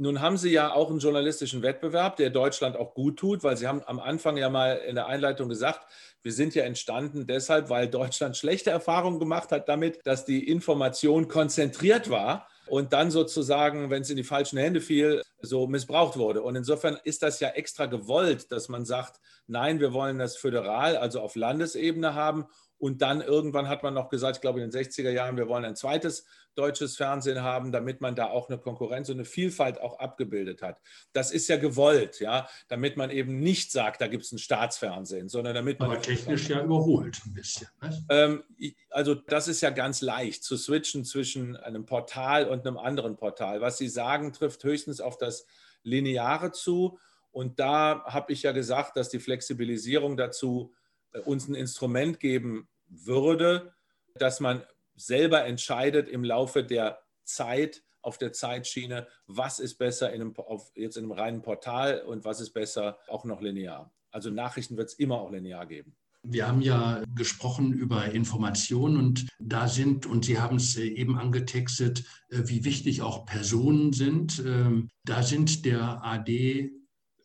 Nun 0.00 0.20
haben 0.20 0.36
Sie 0.36 0.50
ja 0.50 0.72
auch 0.72 0.90
einen 0.90 1.00
journalistischen 1.00 1.62
Wettbewerb, 1.62 2.16
der 2.16 2.30
Deutschland 2.30 2.76
auch 2.76 2.94
gut 2.94 3.18
tut, 3.18 3.42
weil 3.42 3.56
Sie 3.56 3.66
haben 3.66 3.82
am 3.84 3.98
Anfang 3.98 4.36
ja 4.36 4.48
mal 4.48 4.76
in 4.76 4.94
der 4.94 5.08
Einleitung 5.08 5.48
gesagt, 5.48 5.80
wir 6.22 6.32
sind 6.32 6.54
ja 6.54 6.62
entstanden 6.62 7.26
deshalb, 7.26 7.68
weil 7.68 7.88
Deutschland 7.88 8.36
schlechte 8.36 8.70
Erfahrungen 8.70 9.18
gemacht 9.18 9.50
hat 9.50 9.68
damit, 9.68 9.98
dass 10.04 10.24
die 10.24 10.48
Information 10.48 11.26
konzentriert 11.26 12.10
war 12.10 12.46
und 12.68 12.92
dann 12.92 13.10
sozusagen, 13.10 13.90
wenn 13.90 14.02
es 14.02 14.10
in 14.10 14.16
die 14.16 14.22
falschen 14.22 14.58
Hände 14.58 14.80
fiel, 14.80 15.20
so 15.40 15.66
missbraucht 15.66 16.16
wurde. 16.16 16.42
Und 16.42 16.54
insofern 16.54 16.96
ist 17.02 17.24
das 17.24 17.40
ja 17.40 17.48
extra 17.48 17.86
gewollt, 17.86 18.52
dass 18.52 18.68
man 18.68 18.84
sagt, 18.84 19.20
nein, 19.48 19.80
wir 19.80 19.92
wollen 19.92 20.18
das 20.18 20.36
föderal, 20.36 20.96
also 20.96 21.20
auf 21.20 21.34
Landesebene 21.34 22.14
haben 22.14 22.46
und 22.78 23.02
dann 23.02 23.20
irgendwann 23.20 23.68
hat 23.68 23.82
man 23.82 23.94
noch 23.94 24.08
gesagt, 24.08 24.36
ich 24.36 24.40
glaube 24.40 24.60
in 24.60 24.70
den 24.70 24.80
60er 24.80 25.10
Jahren, 25.10 25.36
wir 25.36 25.48
wollen 25.48 25.64
ein 25.64 25.76
zweites 25.76 26.24
deutsches 26.54 26.96
Fernsehen 26.96 27.42
haben, 27.42 27.70
damit 27.70 28.00
man 28.00 28.16
da 28.16 28.26
auch 28.26 28.48
eine 28.48 28.58
Konkurrenz 28.58 29.08
und 29.08 29.16
eine 29.16 29.24
Vielfalt 29.24 29.80
auch 29.80 29.98
abgebildet 29.98 30.60
hat. 30.62 30.80
Das 31.12 31.30
ist 31.30 31.48
ja 31.48 31.56
gewollt, 31.56 32.18
ja, 32.20 32.48
damit 32.68 32.96
man 32.96 33.10
eben 33.10 33.38
nicht 33.40 33.70
sagt, 33.70 34.00
da 34.00 34.08
gibt 34.08 34.24
es 34.24 34.32
ein 34.32 34.38
Staatsfernsehen, 34.38 35.28
sondern 35.28 35.54
damit 35.54 35.78
man. 35.78 35.90
Aber 35.90 36.02
technisch 36.02 36.48
ja 36.48 36.62
überholt 36.62 37.20
ein 37.26 37.32
bisschen. 37.32 37.68
Ne? 37.80 38.06
Ähm, 38.10 38.42
also 38.90 39.14
das 39.14 39.46
ist 39.46 39.60
ja 39.60 39.70
ganz 39.70 40.00
leicht 40.00 40.42
zu 40.42 40.56
switchen 40.56 41.04
zwischen 41.04 41.56
einem 41.56 41.86
Portal 41.86 42.48
und 42.48 42.66
einem 42.66 42.78
anderen 42.78 43.16
Portal. 43.16 43.60
Was 43.60 43.78
Sie 43.78 43.88
sagen, 43.88 44.32
trifft 44.32 44.64
höchstens 44.64 45.00
auf 45.00 45.16
das 45.16 45.46
Lineare 45.82 46.50
zu. 46.52 46.98
Und 47.30 47.60
da 47.60 48.04
habe 48.04 48.32
ich 48.32 48.42
ja 48.42 48.52
gesagt, 48.52 48.96
dass 48.96 49.10
die 49.10 49.20
Flexibilisierung 49.20 50.16
dazu 50.16 50.72
uns 51.24 51.48
ein 51.48 51.54
Instrument 51.54 52.20
geben 52.20 52.68
würde, 52.88 53.74
dass 54.14 54.40
man 54.40 54.62
selber 54.96 55.44
entscheidet 55.44 56.08
im 56.08 56.24
Laufe 56.24 56.64
der 56.64 57.00
Zeit 57.24 57.82
auf 58.02 58.18
der 58.18 58.32
Zeitschiene, 58.32 59.06
was 59.26 59.58
ist 59.58 59.76
besser 59.76 60.12
in 60.12 60.20
einem, 60.20 60.36
auf, 60.36 60.70
jetzt 60.74 60.96
in 60.96 61.04
einem 61.04 61.12
reinen 61.12 61.42
Portal 61.42 62.02
und 62.02 62.24
was 62.24 62.40
ist 62.40 62.52
besser 62.52 62.98
auch 63.08 63.24
noch 63.24 63.40
linear. 63.40 63.92
Also 64.10 64.30
Nachrichten 64.30 64.76
wird 64.76 64.88
es 64.88 64.94
immer 64.94 65.20
auch 65.20 65.30
linear 65.30 65.66
geben. 65.66 65.96
Wir 66.22 66.48
haben 66.48 66.62
ja 66.62 67.02
gesprochen 67.14 67.72
über 67.72 68.06
Informationen 68.06 68.96
und 68.96 69.28
da 69.38 69.68
sind, 69.68 70.04
und 70.04 70.24
Sie 70.24 70.38
haben 70.40 70.56
es 70.56 70.76
eben 70.76 71.16
angetextet, 71.16 72.04
äh, 72.28 72.42
wie 72.44 72.64
wichtig 72.64 73.02
auch 73.02 73.24
Personen 73.24 73.92
sind. 73.92 74.42
Ähm, 74.44 74.88
da 75.04 75.22
sind 75.22 75.64
der 75.64 76.04
AD 76.04 76.70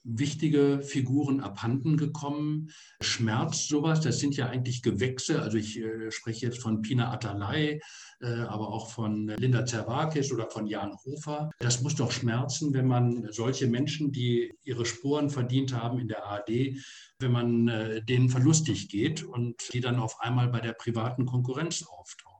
wichtige 0.04 0.82
Figuren 0.84 1.40
abhanden 1.40 1.98
gekommen. 1.98 2.70
Schmerz 3.02 3.68
sowas, 3.68 4.02
das 4.02 4.20
sind 4.20 4.36
ja 4.36 4.48
eigentlich 4.48 4.82
Gewächse. 4.82 5.42
Also 5.42 5.58
ich 5.58 5.80
äh, 5.80 6.12
spreche 6.12 6.48
jetzt 6.48 6.62
von 6.62 6.82
Pina 6.82 7.12
Atalay, 7.12 7.80
äh, 8.22 8.26
aber 8.26 8.70
auch 8.70 8.90
von 8.92 9.28
Linda 9.28 9.66
Zerwakis 9.66 10.32
oder 10.32 10.50
von 10.50 10.68
Jan 10.68 10.96
Hofer. 11.06 11.50
Das 11.60 11.82
muss 11.82 11.96
doch 11.96 12.12
schmerzen, 12.12 12.74
wenn 12.74 12.88
man 12.88 13.28
solche 13.32 13.68
Menschen, 13.68 14.12
die 14.12 14.54
ihre 14.64 14.86
Sporen 14.86 15.30
verdient 15.30 15.74
haben 15.74 16.00
in 16.00 16.08
der 16.08 16.26
ARD, 16.26 16.78
wenn 17.20 17.32
man 17.32 17.68
äh, 17.68 18.04
denen 18.04 18.30
verlustig 18.30 18.90
geht 18.90 19.24
und 19.24 19.74
die 19.74 19.82
dann 19.82 20.00
auf 20.00 20.20
einmal 20.20 20.50
bei 20.50 20.60
der 20.60 20.74
privaten 20.74 21.26
Konkurrenz 21.26 21.84
auftauchen. 21.84 22.33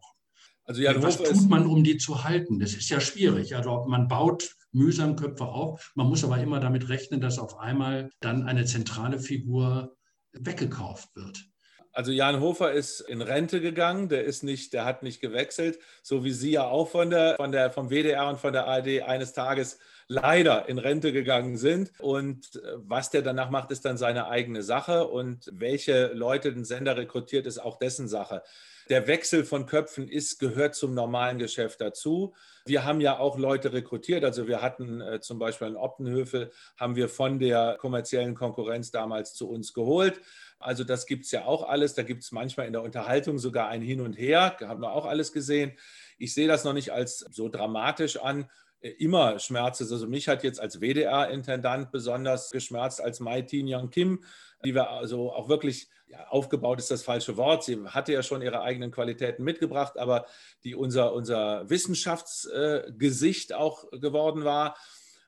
Also 0.66 0.82
Jan 0.82 1.02
Was 1.02 1.20
Hofer 1.20 1.34
tut 1.34 1.50
man, 1.50 1.66
um 1.66 1.84
die 1.84 1.98
zu 1.98 2.24
halten? 2.24 2.60
Das 2.60 2.74
ist 2.74 2.90
ja 2.90 3.02
schwierig. 3.02 3.56
Also 3.56 3.86
man 3.88 4.08
baut 4.08 4.56
mühsam 4.72 5.16
Köpfe 5.16 5.46
auf. 5.46 5.92
Man 5.96 6.08
muss 6.08 6.24
aber 6.24 6.38
immer 6.38 6.60
damit 6.60 6.90
rechnen, 6.90 7.22
dass 7.22 7.40
auf 7.40 7.60
einmal 7.60 8.10
dann 8.22 8.44
eine 8.44 8.66
zentrale 8.66 9.20
Figur 9.20 9.96
weggekauft 10.32 11.16
wird. 11.16 11.46
Also 11.92 12.12
Jan 12.12 12.40
Hofer 12.40 12.72
ist 12.72 13.02
in 13.02 13.22
Rente 13.22 13.62
gegangen, 13.62 14.10
der 14.10 14.24
ist 14.24 14.44
nicht, 14.44 14.74
der 14.74 14.84
hat 14.84 15.04
nicht 15.04 15.22
gewechselt, 15.22 15.78
so 16.02 16.24
wie 16.24 16.32
Sie 16.32 16.52
ja 16.52 16.66
auch 16.66 16.90
von 16.90 17.12
der, 17.12 17.36
von 17.36 17.52
der, 17.52 17.70
vom 17.70 17.92
WDR 17.92 18.28
und 18.30 18.40
von 18.40 18.52
der 18.52 18.66
ARD 18.66 19.04
eines 19.04 19.34
Tages 19.34 19.78
leider 20.08 20.70
in 20.70 20.78
Rente 20.78 21.12
gegangen 21.12 21.58
sind. 21.58 21.92
Und 22.00 22.56
äh, 22.56 22.60
was 22.78 23.10
der 23.10 23.22
danach 23.22 23.50
macht, 23.50 23.72
ist 23.72 23.86
dann 23.86 23.98
seine 23.98 24.28
eigene 24.28 24.64
Sache. 24.64 25.08
Und 25.08 25.50
welche 25.52 26.08
Leute 26.14 26.54
den 26.54 26.66
Sender 26.66 26.98
rekrutiert, 26.98 27.46
ist 27.46 27.60
auch 27.60 27.78
dessen 27.78 28.08
Sache. 28.08 28.44
Der 28.90 29.08
Wechsel 29.08 29.46
von 29.46 29.66
Köpfen 29.66 30.10
ist, 30.10 30.40
gehört 30.40 30.76
zum 30.76 30.94
normalen 30.94 31.40
Geschäft 31.40 31.80
dazu. 31.80 32.34
Wir 32.66 32.84
haben 32.84 33.00
ja 33.00 33.18
auch 33.18 33.38
Leute 33.38 33.72
rekrutiert. 33.72 34.26
Also 34.26 34.48
wir 34.48 34.62
hatten 34.62 35.00
äh, 35.00 35.22
zum 35.22 35.40
Beispiel 35.40 35.68
in 35.68 35.78
Optenhöfel, 35.78 36.52
haben 36.78 36.96
wir 36.96 37.08
von 37.08 37.40
der 37.40 37.78
kommerziellen 37.80 38.36
Konkurrenz 38.36 38.92
damals 38.92 39.34
zu 39.34 39.50
uns 39.50 39.74
geholt. 39.74 40.20
Also 40.60 40.84
das 40.84 41.06
gibt 41.06 41.26
es 41.26 41.32
ja 41.32 41.46
auch 41.46 41.68
alles. 41.68 41.94
Da 41.94 42.04
gibt 42.04 42.24
es 42.24 42.32
manchmal 42.32 42.68
in 42.68 42.74
der 42.74 42.84
Unterhaltung 42.84 43.38
sogar 43.38 43.70
ein 43.70 43.82
Hin 43.82 44.02
und 44.02 44.14
Her. 44.14 44.58
Haben 44.62 44.82
wir 44.82 44.92
auch 44.92 45.06
alles 45.06 45.32
gesehen. 45.32 45.74
Ich 46.18 46.34
sehe 46.34 46.48
das 46.48 46.64
noch 46.64 46.74
nicht 46.74 46.92
als 46.92 47.20
so 47.32 47.48
dramatisch 47.50 48.18
an. 48.18 48.50
Immer 48.84 49.40
schmerzt. 49.40 49.82
Also 49.82 50.08
mich 50.08 50.28
hat 50.28 50.44
jetzt 50.44 50.60
als 50.60 50.82
WDR-Intendant 50.82 51.92
besonders 51.92 52.52
geschmerzt, 52.52 53.02
als 53.02 53.20
Mai 53.20 53.42
Tin 53.42 53.66
Young 53.68 53.90
Kim, 53.90 54.24
die 54.66 54.76
wir 54.76 54.90
also 54.90 55.32
auch 55.32 55.50
wirklich 55.50 55.88
ja, 56.08 56.28
aufgebaut 56.28 56.80
ist 56.80 56.92
das 56.92 57.04
falsche 57.04 57.38
Wort. 57.38 57.64
Sie 57.64 57.80
hatte 57.86 58.14
ja 58.14 58.22
schon 58.24 58.42
ihre 58.42 58.62
eigenen 58.62 58.92
Qualitäten 58.92 59.44
mitgebracht, 59.44 59.98
aber 59.98 60.26
die 60.64 60.76
unser, 60.76 61.14
unser 61.14 61.70
Wissenschaftsgesicht 61.70 63.52
äh, 63.52 63.56
auch 63.56 63.90
geworden 63.92 64.44
war. 64.44 64.76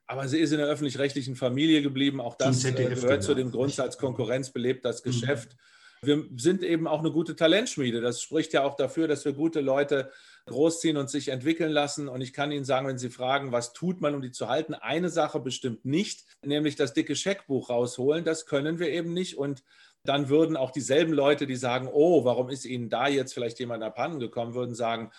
Aber 0.08 0.28
sie 0.28 0.40
ist 0.40 0.52
in 0.52 0.60
der 0.60 0.68
öffentlich-rechtlichen 0.68 1.36
Familie 1.36 1.82
geblieben. 1.82 2.22
Auch 2.22 2.36
das 2.36 2.64
äh, 2.64 2.74
gehört 2.74 3.24
zu 3.24 3.34
dem 3.34 3.52
Grundsatz, 3.52 3.98
Konkurrenz 3.98 4.52
belebt 4.52 4.86
das 4.86 5.04
mhm. 5.04 5.10
Geschäft. 5.10 5.54
Mhm. 5.54 5.75
Wir 6.06 6.26
sind 6.38 6.64
eben 6.64 6.88
auch 6.88 7.00
eine 7.00 7.12
gute 7.12 7.36
Talentschmiede. 7.36 8.02
Das 8.02 8.22
spricht 8.22 8.54
ja 8.54 8.64
auch 8.64 8.76
dafür, 8.76 9.08
dass 9.08 9.26
wir 9.26 9.34
gute 9.34 9.62
Leute 9.62 10.12
großziehen 10.46 10.98
und 10.98 11.10
sich 11.10 11.30
entwickeln 11.30 11.72
lassen. 11.72 12.08
Und 12.08 12.22
ich 12.22 12.34
kann 12.34 12.52
Ihnen 12.52 12.66
sagen, 12.66 12.88
wenn 12.88 12.98
Sie 12.98 13.10
fragen, 13.10 13.52
was 13.52 13.74
tut 13.74 14.02
man, 14.02 14.16
um 14.16 14.22
die 14.22 14.32
zu 14.32 14.48
halten, 14.48 14.74
eine 14.74 15.10
Sache 15.10 15.40
bestimmt 15.40 15.86
nicht, 15.86 16.26
nämlich 16.44 16.76
das 16.76 16.94
dicke 16.94 17.16
Scheckbuch 17.16 17.70
rausholen. 17.70 18.24
Das 18.24 18.46
können 18.46 18.80
wir 18.80 18.90
eben 18.90 19.14
nicht. 19.14 19.38
Und 19.38 19.64
dann 20.04 20.30
würden 20.30 20.56
auch 20.56 20.72
dieselben 20.72 21.14
Leute, 21.14 21.48
die 21.48 21.56
sagen, 21.56 21.90
oh, 21.92 22.26
warum 22.26 22.50
ist 22.50 22.66
Ihnen 22.66 22.90
da 22.90 23.08
jetzt 23.08 23.34
vielleicht 23.34 23.60
jemand 23.60 23.84
abhanden 23.84 24.20
gekommen, 24.20 24.54
würden 24.54 24.76
sagen, 24.76 25.12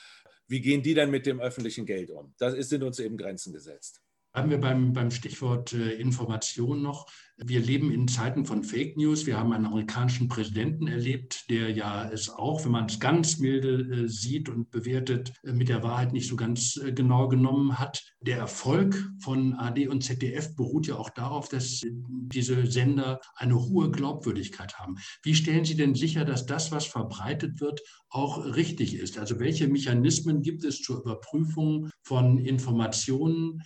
wie 0.48 0.60
gehen 0.60 0.82
die 0.82 0.94
denn 0.94 1.10
mit 1.10 1.26
dem 1.26 1.40
öffentlichen 1.40 1.86
Geld 1.86 2.10
um? 2.10 2.32
Da 2.38 2.50
sind 2.62 2.84
uns 2.84 3.00
eben 3.00 3.16
Grenzen 3.16 3.52
gesetzt. 3.52 4.00
Haben 4.36 4.50
wir 4.50 4.60
beim, 4.60 4.92
beim 4.92 5.10
Stichwort 5.10 5.72
äh, 5.72 5.94
Information 5.94 6.82
noch. 6.82 7.06
Wir 7.38 7.60
leben 7.60 7.90
in 7.90 8.06
Zeiten 8.06 8.44
von 8.44 8.64
Fake 8.64 8.98
News. 8.98 9.24
Wir 9.24 9.38
haben 9.38 9.52
einen 9.54 9.64
amerikanischen 9.64 10.28
Präsidenten 10.28 10.88
erlebt, 10.88 11.48
der 11.48 11.70
ja 11.70 12.06
es 12.10 12.28
auch, 12.28 12.62
wenn 12.64 12.72
man 12.72 12.84
es 12.84 13.00
ganz 13.00 13.38
milde 13.38 14.04
äh, 14.04 14.08
sieht 14.08 14.50
und 14.50 14.70
bewertet, 14.70 15.32
äh, 15.42 15.52
mit 15.52 15.70
der 15.70 15.82
Wahrheit 15.82 16.12
nicht 16.12 16.28
so 16.28 16.36
ganz 16.36 16.76
äh, 16.76 16.92
genau 16.92 17.28
genommen 17.28 17.78
hat. 17.78 18.02
Der 18.20 18.36
Erfolg 18.36 19.10
von 19.20 19.54
AD 19.54 19.88
und 19.88 20.04
ZDF 20.04 20.54
beruht 20.54 20.86
ja 20.86 20.96
auch 20.96 21.08
darauf, 21.08 21.48
dass 21.48 21.80
diese 21.84 22.66
Sender 22.66 23.20
eine 23.36 23.58
hohe 23.58 23.90
Glaubwürdigkeit 23.90 24.78
haben. 24.78 24.96
Wie 25.22 25.34
stellen 25.34 25.64
Sie 25.64 25.76
denn 25.76 25.94
sicher, 25.94 26.26
dass 26.26 26.44
das, 26.44 26.70
was 26.72 26.84
verbreitet 26.84 27.62
wird, 27.62 27.80
auch 28.10 28.54
richtig 28.54 28.96
ist? 28.96 29.18
Also 29.18 29.40
welche 29.40 29.66
Mechanismen 29.68 30.42
gibt 30.42 30.62
es 30.64 30.82
zur 30.82 31.00
Überprüfung 31.00 31.88
von 32.02 32.36
Informationen? 32.36 33.62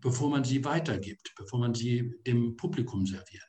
Bevor 0.00 0.30
man 0.30 0.44
sie 0.44 0.64
weitergibt, 0.64 1.34
bevor 1.36 1.58
man 1.58 1.74
sie 1.74 2.14
dem 2.26 2.56
Publikum 2.56 3.06
serviert. 3.06 3.46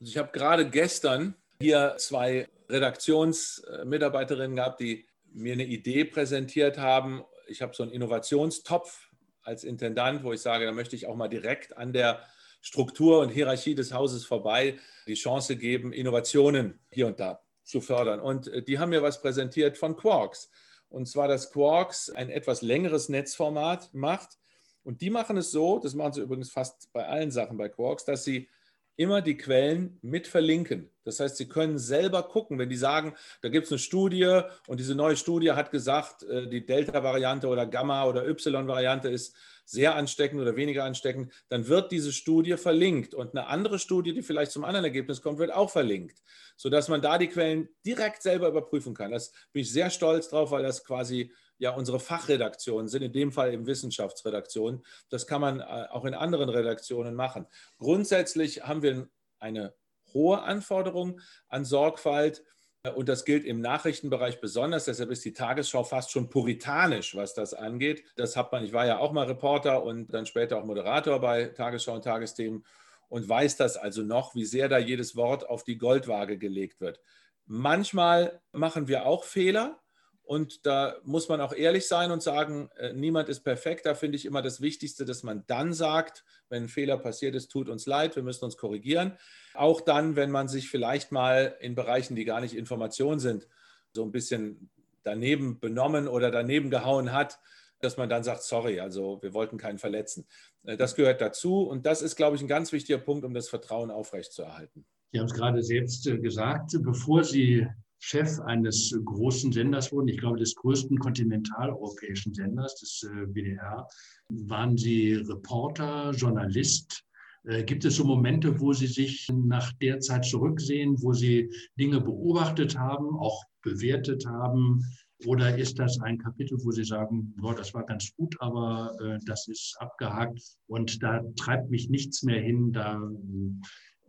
Also 0.00 0.10
ich 0.10 0.18
habe 0.18 0.30
gerade 0.32 0.68
gestern 0.68 1.34
hier 1.60 1.94
zwei 1.98 2.48
Redaktionsmitarbeiterinnen 2.68 4.56
gehabt, 4.56 4.80
die 4.80 5.06
mir 5.32 5.52
eine 5.52 5.66
Idee 5.66 6.04
präsentiert 6.04 6.78
haben. 6.78 7.22
Ich 7.46 7.62
habe 7.62 7.74
so 7.74 7.82
einen 7.82 7.92
Innovationstopf 7.92 9.10
als 9.42 9.64
Intendant, 9.64 10.24
wo 10.24 10.32
ich 10.32 10.40
sage, 10.40 10.66
da 10.66 10.72
möchte 10.72 10.96
ich 10.96 11.06
auch 11.06 11.16
mal 11.16 11.28
direkt 11.28 11.76
an 11.76 11.92
der 11.92 12.22
Struktur 12.60 13.20
und 13.20 13.28
Hierarchie 13.30 13.74
des 13.74 13.92
Hauses 13.92 14.24
vorbei 14.24 14.78
die 15.06 15.14
Chance 15.14 15.56
geben, 15.56 15.92
Innovationen 15.92 16.80
hier 16.90 17.06
und 17.06 17.20
da 17.20 17.40
zu 17.62 17.80
fördern. 17.80 18.20
Und 18.20 18.48
äh, 18.48 18.62
die 18.62 18.78
haben 18.78 18.90
mir 18.90 19.02
was 19.02 19.20
präsentiert 19.22 19.78
von 19.78 19.96
Quarks. 19.96 20.50
Und 20.88 21.06
zwar, 21.06 21.28
dass 21.28 21.52
Quarks 21.52 22.10
ein 22.10 22.30
etwas 22.30 22.62
längeres 22.62 23.08
Netzformat 23.08 23.92
macht, 23.92 24.38
und 24.86 25.00
die 25.00 25.10
machen 25.10 25.36
es 25.36 25.50
so, 25.50 25.80
das 25.80 25.94
machen 25.94 26.12
sie 26.12 26.20
übrigens 26.20 26.50
fast 26.50 26.92
bei 26.92 27.06
allen 27.06 27.32
Sachen 27.32 27.56
bei 27.56 27.68
Quarks, 27.68 28.04
dass 28.04 28.22
sie 28.22 28.48
immer 28.94 29.20
die 29.20 29.36
Quellen 29.36 29.98
mit 30.00 30.28
verlinken. 30.28 30.90
Das 31.04 31.20
heißt, 31.20 31.36
Sie 31.36 31.48
können 31.48 31.76
selber 31.76 32.22
gucken, 32.22 32.58
wenn 32.58 32.70
die 32.70 32.76
sagen, 32.76 33.14
da 33.42 33.48
gibt 33.48 33.66
es 33.66 33.72
eine 33.72 33.78
Studie 33.78 34.42
und 34.68 34.80
diese 34.80 34.94
neue 34.94 35.16
Studie 35.16 35.52
hat 35.52 35.70
gesagt, 35.70 36.22
äh, 36.22 36.48
die 36.48 36.64
Delta-Variante 36.64 37.48
oder 37.48 37.66
Gamma- 37.66 38.06
oder 38.06 38.26
Y-Variante 38.26 39.08
ist 39.08 39.34
sehr 39.64 39.96
ansteckend 39.96 40.40
oder 40.40 40.54
weniger 40.56 40.84
ansteckend, 40.84 41.32
dann 41.48 41.66
wird 41.66 41.90
diese 41.90 42.12
Studie 42.12 42.56
verlinkt 42.56 43.12
und 43.14 43.36
eine 43.36 43.48
andere 43.48 43.80
Studie, 43.80 44.14
die 44.14 44.22
vielleicht 44.22 44.52
zum 44.52 44.64
anderen 44.64 44.84
Ergebnis 44.84 45.20
kommt, 45.20 45.40
wird 45.40 45.52
auch 45.52 45.70
verlinkt, 45.70 46.22
sodass 46.56 46.88
man 46.88 47.02
da 47.02 47.18
die 47.18 47.28
Quellen 47.28 47.68
direkt 47.84 48.22
selber 48.22 48.48
überprüfen 48.48 48.94
kann. 48.94 49.10
Das 49.10 49.32
bin 49.52 49.62
ich 49.62 49.72
sehr 49.72 49.90
stolz 49.90 50.28
drauf, 50.28 50.52
weil 50.52 50.62
das 50.62 50.84
quasi 50.84 51.32
ja 51.58 51.70
unsere 51.70 52.00
Fachredaktionen 52.00 52.88
sind, 52.88 53.02
in 53.02 53.12
dem 53.12 53.32
Fall 53.32 53.52
eben 53.52 53.66
Wissenschaftsredaktionen. 53.66 54.84
Das 55.08 55.26
kann 55.26 55.40
man 55.40 55.60
äh, 55.60 55.86
auch 55.90 56.04
in 56.04 56.14
anderen 56.14 56.48
Redaktionen 56.48 57.14
machen. 57.14 57.46
Grundsätzlich 57.78 58.62
haben 58.62 58.82
wir 58.82 59.08
eine 59.38 59.74
hohe 60.12 60.42
Anforderung 60.42 61.20
an 61.48 61.64
Sorgfalt. 61.64 62.44
Äh, 62.82 62.90
und 62.90 63.08
das 63.08 63.24
gilt 63.24 63.44
im 63.44 63.60
Nachrichtenbereich 63.60 64.40
besonders. 64.40 64.84
Deshalb 64.84 65.10
ist 65.10 65.24
die 65.24 65.32
Tagesschau 65.32 65.84
fast 65.84 66.10
schon 66.10 66.28
puritanisch, 66.30 67.14
was 67.14 67.34
das 67.34 67.54
angeht. 67.54 68.04
Das 68.16 68.36
hat 68.36 68.52
man, 68.52 68.64
ich 68.64 68.72
war 68.72 68.86
ja 68.86 68.98
auch 68.98 69.12
mal 69.12 69.26
Reporter 69.26 69.82
und 69.82 70.12
dann 70.12 70.26
später 70.26 70.58
auch 70.58 70.64
Moderator 70.64 71.20
bei 71.20 71.46
Tagesschau 71.46 71.94
und 71.94 72.04
Tagesthemen 72.04 72.64
und 73.08 73.28
weiß 73.28 73.56
das 73.56 73.76
also 73.76 74.02
noch, 74.02 74.34
wie 74.34 74.44
sehr 74.44 74.68
da 74.68 74.78
jedes 74.78 75.16
Wort 75.16 75.48
auf 75.48 75.64
die 75.64 75.78
Goldwaage 75.78 76.38
gelegt 76.38 76.80
wird. 76.80 77.00
Manchmal 77.44 78.40
machen 78.52 78.88
wir 78.88 79.06
auch 79.06 79.24
Fehler. 79.24 79.80
Und 80.26 80.66
da 80.66 80.96
muss 81.04 81.28
man 81.28 81.40
auch 81.40 81.52
ehrlich 81.52 81.86
sein 81.86 82.10
und 82.10 82.20
sagen, 82.20 82.68
äh, 82.76 82.92
niemand 82.92 83.28
ist 83.28 83.44
perfekt. 83.44 83.86
Da 83.86 83.94
finde 83.94 84.16
ich 84.16 84.26
immer 84.26 84.42
das 84.42 84.60
Wichtigste, 84.60 85.04
dass 85.04 85.22
man 85.22 85.44
dann 85.46 85.72
sagt, 85.72 86.24
wenn 86.48 86.64
ein 86.64 86.68
Fehler 86.68 86.98
passiert 86.98 87.36
ist, 87.36 87.48
tut 87.48 87.68
uns 87.68 87.86
leid, 87.86 88.16
wir 88.16 88.24
müssen 88.24 88.44
uns 88.44 88.56
korrigieren. 88.56 89.16
Auch 89.54 89.80
dann, 89.80 90.16
wenn 90.16 90.32
man 90.32 90.48
sich 90.48 90.68
vielleicht 90.68 91.12
mal 91.12 91.56
in 91.60 91.76
Bereichen, 91.76 92.16
die 92.16 92.24
gar 92.24 92.40
nicht 92.40 92.56
Information 92.56 93.20
sind, 93.20 93.46
so 93.92 94.02
ein 94.02 94.10
bisschen 94.10 94.68
daneben 95.04 95.60
benommen 95.60 96.08
oder 96.08 96.32
daneben 96.32 96.70
gehauen 96.70 97.12
hat, 97.12 97.38
dass 97.80 97.96
man 97.96 98.08
dann 98.08 98.24
sagt, 98.24 98.42
sorry, 98.42 98.80
also 98.80 99.22
wir 99.22 99.32
wollten 99.32 99.58
keinen 99.58 99.78
verletzen. 99.78 100.26
Äh, 100.64 100.76
das 100.76 100.96
gehört 100.96 101.20
dazu 101.20 101.62
und 101.62 101.86
das 101.86 102.02
ist, 102.02 102.16
glaube 102.16 102.34
ich, 102.34 102.42
ein 102.42 102.48
ganz 102.48 102.72
wichtiger 102.72 102.98
Punkt, 102.98 103.24
um 103.24 103.32
das 103.32 103.48
Vertrauen 103.48 103.92
aufrechtzuerhalten. 103.92 104.84
Sie 105.12 105.20
haben 105.20 105.26
es 105.26 105.34
gerade 105.34 105.62
selbst 105.62 106.04
äh, 106.08 106.18
gesagt, 106.18 106.76
bevor 106.82 107.22
Sie 107.22 107.68
Chef 107.98 108.38
eines 108.40 108.96
großen 109.04 109.52
Senders 109.52 109.92
wurden, 109.92 110.08
ich 110.08 110.18
glaube 110.18 110.38
des 110.38 110.54
größten 110.54 110.98
kontinentaleuropäischen 110.98 112.34
Senders, 112.34 112.76
des 112.76 113.02
äh, 113.02 113.26
WDR. 113.26 113.86
Waren 114.28 114.76
Sie 114.76 115.14
Reporter, 115.14 116.12
Journalist? 116.12 117.04
Äh, 117.44 117.64
gibt 117.64 117.84
es 117.84 117.96
so 117.96 118.04
Momente, 118.04 118.60
wo 118.60 118.72
Sie 118.72 118.86
sich 118.86 119.28
nach 119.32 119.72
der 119.74 120.00
Zeit 120.00 120.24
zurücksehen, 120.24 120.96
wo 121.02 121.12
Sie 121.12 121.50
Dinge 121.78 122.00
beobachtet 122.00 122.78
haben, 122.78 123.16
auch 123.16 123.42
bewertet 123.62 124.26
haben? 124.26 124.84
Oder 125.24 125.56
ist 125.56 125.78
das 125.78 125.98
ein 126.00 126.18
Kapitel, 126.18 126.58
wo 126.62 126.70
Sie 126.72 126.84
sagen, 126.84 127.32
boah, 127.36 127.54
das 127.54 127.72
war 127.72 127.86
ganz 127.86 128.14
gut, 128.16 128.36
aber 128.40 128.94
äh, 129.00 129.18
das 129.24 129.48
ist 129.48 129.74
abgehakt 129.78 130.40
und 130.66 131.02
da 131.02 131.22
treibt 131.36 131.70
mich 131.70 131.88
nichts 131.88 132.22
mehr 132.22 132.40
hin, 132.40 132.72
da 132.72 133.00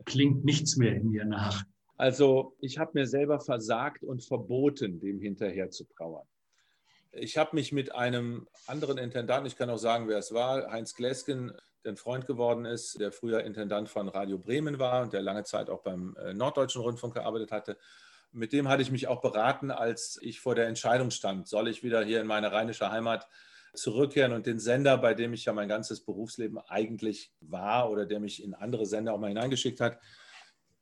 klingt 0.04 0.44
nichts 0.44 0.76
mehr 0.76 0.94
in 0.96 1.10
mir 1.10 1.24
nach? 1.24 1.64
Also 1.98 2.54
ich 2.60 2.78
habe 2.78 2.92
mir 2.94 3.06
selber 3.06 3.40
versagt 3.40 4.04
und 4.04 4.24
verboten, 4.24 5.00
dem 5.00 5.20
hinterher 5.20 5.68
zu 5.70 5.84
trauern. 5.84 6.26
Ich 7.10 7.36
habe 7.36 7.56
mich 7.56 7.72
mit 7.72 7.92
einem 7.92 8.46
anderen 8.68 8.98
Intendanten, 8.98 9.46
ich 9.46 9.56
kann 9.56 9.68
auch 9.68 9.78
sagen, 9.78 10.06
wer 10.06 10.18
es 10.18 10.32
war, 10.32 10.70
Heinz 10.70 10.94
Glesken, 10.94 11.52
der 11.84 11.92
ein 11.92 11.96
Freund 11.96 12.26
geworden 12.26 12.66
ist, 12.66 13.00
der 13.00 13.10
früher 13.10 13.42
Intendant 13.42 13.88
von 13.88 14.08
Radio 14.08 14.38
Bremen 14.38 14.78
war 14.78 15.02
und 15.02 15.12
der 15.12 15.22
lange 15.22 15.42
Zeit 15.42 15.68
auch 15.68 15.82
beim 15.82 16.16
äh, 16.20 16.34
Norddeutschen 16.34 16.82
Rundfunk 16.82 17.14
gearbeitet 17.14 17.50
hatte. 17.50 17.76
Mit 18.30 18.52
dem 18.52 18.68
hatte 18.68 18.82
ich 18.82 18.92
mich 18.92 19.08
auch 19.08 19.20
beraten, 19.20 19.72
als 19.72 20.18
ich 20.22 20.40
vor 20.40 20.54
der 20.54 20.68
Entscheidung 20.68 21.10
stand, 21.10 21.48
soll 21.48 21.66
ich 21.66 21.82
wieder 21.82 22.04
hier 22.04 22.20
in 22.20 22.28
meine 22.28 22.52
rheinische 22.52 22.92
Heimat 22.92 23.26
zurückkehren 23.74 24.32
und 24.32 24.46
den 24.46 24.60
Sender, 24.60 24.98
bei 24.98 25.14
dem 25.14 25.32
ich 25.32 25.46
ja 25.46 25.52
mein 25.52 25.68
ganzes 25.68 26.04
Berufsleben 26.04 26.58
eigentlich 26.58 27.32
war 27.40 27.90
oder 27.90 28.06
der 28.06 28.20
mich 28.20 28.42
in 28.42 28.54
andere 28.54 28.86
Sender 28.86 29.14
auch 29.14 29.18
mal 29.18 29.28
hineingeschickt 29.28 29.80
hat, 29.80 29.98